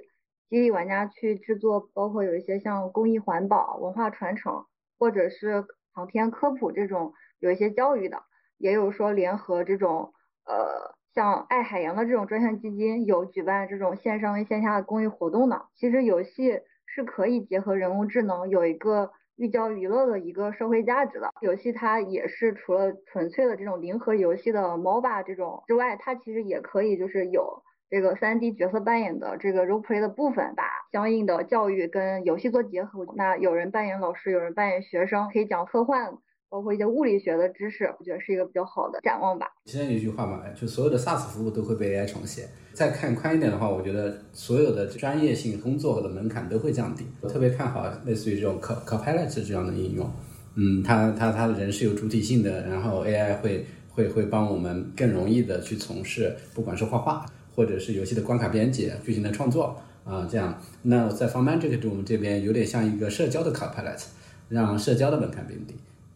[0.49, 4.63] 激励玩家去制作，包括有一些像公益环保、文化传承，
[4.97, 8.23] 或者是航天科普这种有一些教育的，
[8.57, 10.13] 也有说联合这种
[10.45, 15.65] 呃像爱海洋的这种专项基金，有举办这种线上线下的公益活动的。
[15.75, 19.11] 其实游戏是可以结合人工智能，有一个。
[19.39, 33.05] 寓教于乐的一个社会价值的游戏，它也是除了纯粹的这种零和游戏的 MOBA 这种之外，它其实也可以就是有这个 3D 角色扮演的这个 role play 的部分，把相应的教育跟游戏做结合。
[33.15, 36.17] 那有人扮演老师，有人扮演学生，可以讲科幻。
[36.49, 39.47] 包括一些物理学的知识，我觉得是一个比较好的展望吧。
[39.65, 42.47] 现在有一句话嘛，就所有的 SaaS 服务都会被 AI 重写。
[42.73, 47.05] 再看宽一点的话，我觉得所有的专业性工作的门槛都会降低。
[47.21, 50.09] 我特别看好类似于这种 Copilot 这样的应用。
[50.55, 57.25] 嗯，它它它的人是有主体性的，然后 AI 会会会帮我们更容易的去从事，不管是画画
[57.55, 59.75] 或者是游戏的关卡编辑、剧情的创作
[60.05, 60.61] 啊，这样。
[60.83, 64.01] 那在方班这个我们这边有点像一个社交的 Copilot，
[64.47, 65.75] 让社交的门槛变低。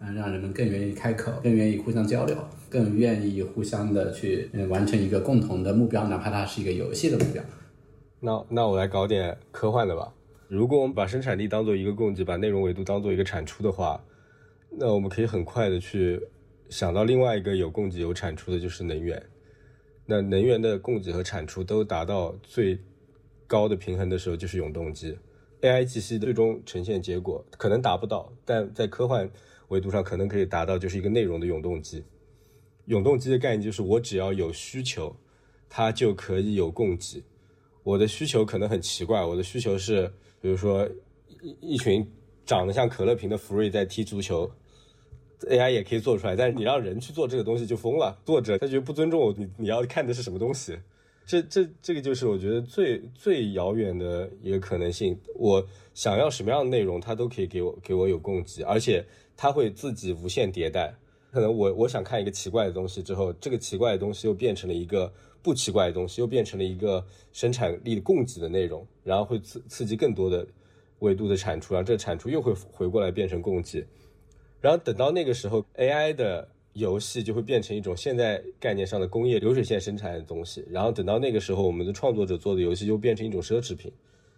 [0.10, 2.36] 让人们更愿意开口，更愿意互相交流，
[2.70, 7.44] 更愿意互相的去完成一个共同的目标，哪怕它是一个游戏的目标。
[8.20, 10.12] 那那我来搞点科幻的吧。
[10.48, 14.04] 如果我们把生产力当做一个供给，把内容维度当做一个产出的话，
[14.72, 16.20] 那我们可以很快的去
[16.70, 19.22] 想到另外一个有供给有产出的就是能源。
[20.08, 22.80] 那能源的供给和产出都达到最
[23.46, 25.18] 高的平衡的时候，就是永动机。
[25.62, 29.30] AI 机器最终呈现结果可能达不到，但在科幻。
[29.72, 32.04] 维度上可能可以达到，就是一个内容的永动机。
[32.86, 35.16] 永动机的概念就是，我只要有需求，
[35.70, 37.24] 它就可以有供给。
[37.84, 40.12] 我的需求可能很奇怪，我的需求是，
[40.42, 40.88] 比如说
[41.42, 42.06] 一一群
[42.46, 44.52] 长得像可乐瓶的福瑞在踢足球
[45.50, 48.20] ，AI 也可以做出来，但是你让人去做这个东西就疯了。
[48.26, 50.78] 作者他觉得不尊重我，你你要看的是什么东西？
[51.26, 55.18] 这这这个就是我觉得最最遥远的一个可能性。
[55.36, 59.06] 我想要什么样的内容，它都可以给我给我有供给，而且
[59.36, 60.94] 它会自己无限迭代。
[61.32, 65.12] 可能我我想看一个奇怪的东西之后，这个奇怪的东西又变成了一个
[65.42, 70.46] 不奇怪的东西，又变成了一个生产力供给的内容，然后会刺刺激更多的
[71.00, 73.86] 维度的产出，然后这个产出又会回过来变成供给。
[74.60, 80.64] 然后等到那个时候，AI 的游戏就会变成一种现在概念上的工业流水线生产的东西。
[80.70, 83.92] 然后等到那个时候，我们的创作者做的游戏又变成一种奢侈品，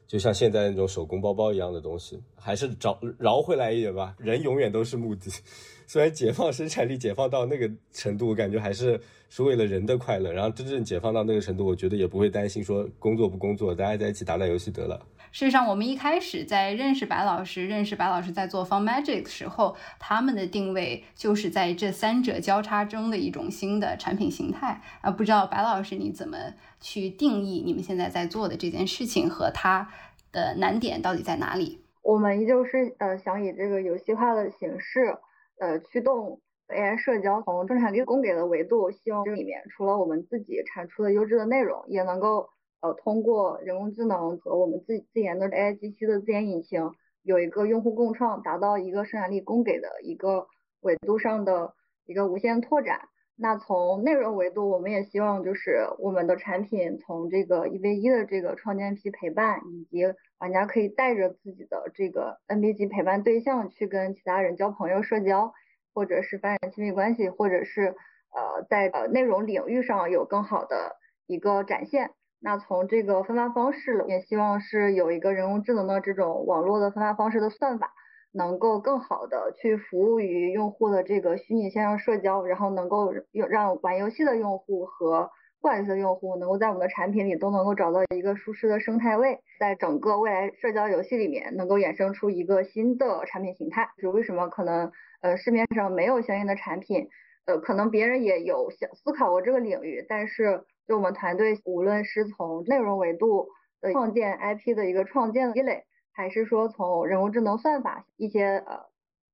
[0.08, 2.22] 就像现在那种手工包包一样的东西。
[2.36, 5.32] 还是找饶回来一点吧，人永远都是目的。
[5.88, 9.00] 虽然解放生产力解放到那个程度，我感觉还是
[9.30, 10.32] 是为了人的快乐。
[10.32, 15.06] 然后真正解放到那个程度，我觉得也不会担心说工作不工作，大家在一起打打游戏得了。
[15.34, 25.10] 事实上，我们一开始在认识白老师，认识白老师在做 Fun Magic 的时候，他们的定位就是在这三者交叉中的一种新的产品形态啊。
[25.10, 26.38] 不知道白老师你怎么
[26.80, 29.90] 去定义你们现在在做的这件事情和它
[30.32, 31.84] 的难点到底在哪里？
[32.04, 35.18] 我们依旧是呃想以这个游戏化的形式
[35.60, 42.52] 呃驱动 AI 社交，从生产力供给的维度，希望这里面除了我们自己产出的优质的内容，也能够。
[42.84, 50.48] 呃，通过人工智能和我们自自研的 AI 机器的自研引擎，有一个用户共创，达到一个生产力供给的一个
[50.82, 51.74] 维度上的
[52.06, 53.08] 一个无限拓展。
[53.38, 60.04] 那从内容维度，我们也希望就是我们的产品从这个一 v 一的这个创建 P 陪伴，以及
[60.38, 65.54] 玩家可以带着自己的这个 N B G 陪伴对象去跟其他人交朋友、社交，
[65.94, 67.96] 或者是发展亲密关系，或者是
[68.34, 72.12] 呃在呃内容领域上有更好的一个展现。
[72.46, 77.94] 那从这个分发方式，也希望是有一个人工智能的这种网络的分发方式的算法，
[78.34, 85.32] 能够更好的去服务于用户的这个虚拟线上社交，然后能够让玩游戏的用户和
[85.62, 93.88] 不玩游戏的用户，能够在我们的产品里都能够找到一个舒适的生态位，在整个未来社交游戏里面，能够衍生出一个新的产品形态。
[94.02, 94.92] 就为什么可能
[95.22, 97.08] 呃市面上没有相应的产品，
[97.46, 100.66] 呃可能别人也有想思考过这个领域，但是。
[100.88, 103.48] 就我们团队，无论是从内容维度
[103.82, 108.86] 的创建 IP 的一个创建积累，还是说从人工智能算法一些呃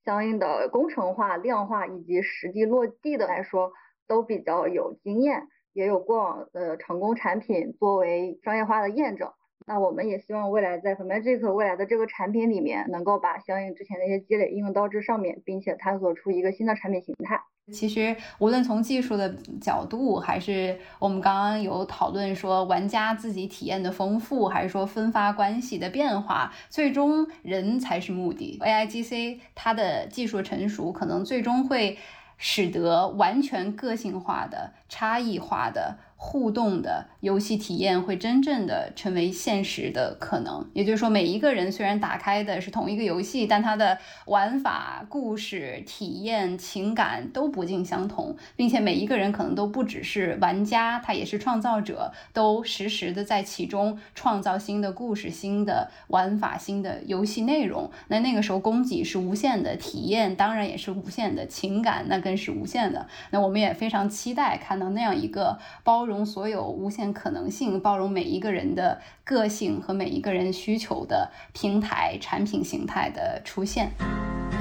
[0.05, 3.71] 相应的工程化、量化以及实际落地的来说，
[4.07, 9.31] 都比较有经验，也有过往的成功产品作为商业化的验证。
[9.67, 17.41] 那我们也希望未来在 Magic 未来的这个产品里面，能够把相应之前的一些积累应用到这上面，并且探索出一个新的产品形态。
[17.71, 28.57] 其实，无论从技术的角度，还是我们刚刚有讨论说玩家自己体验的丰富，还是说分发关系的变化，最终人才是目的。
[28.61, 31.97] A I G C 它的技术成熟，可能最终会
[32.37, 35.97] 使得完全个性化的、差异化的。
[36.21, 57.89] 互动的游戏体验会真正的成为现实的可能，也就是说，每一个人虽然打开的是同一个游戏，但他的玩法、故事体验、情感都不尽相同，并且每一个人可能都不只是玩家，他也是创造者，都实时的在其中创造新的故事、新的玩法、新的游戏内容。
[58.09, 63.07] 那那个时候供给是无限的，体验当然也是无限的，情感那更是无限的。
[63.31, 66.08] 那我们也非常期待看到那样一个包。
[66.09, 73.91] 容所有无限可能性，包容每一个人的个性和每一个人需求的平台产品形态的出现。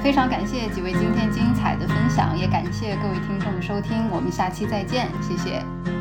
[0.01, 5.98] 非常感谢几位今天精彩的分享，也感谢各位听众的收听，我们下期再见，谢谢。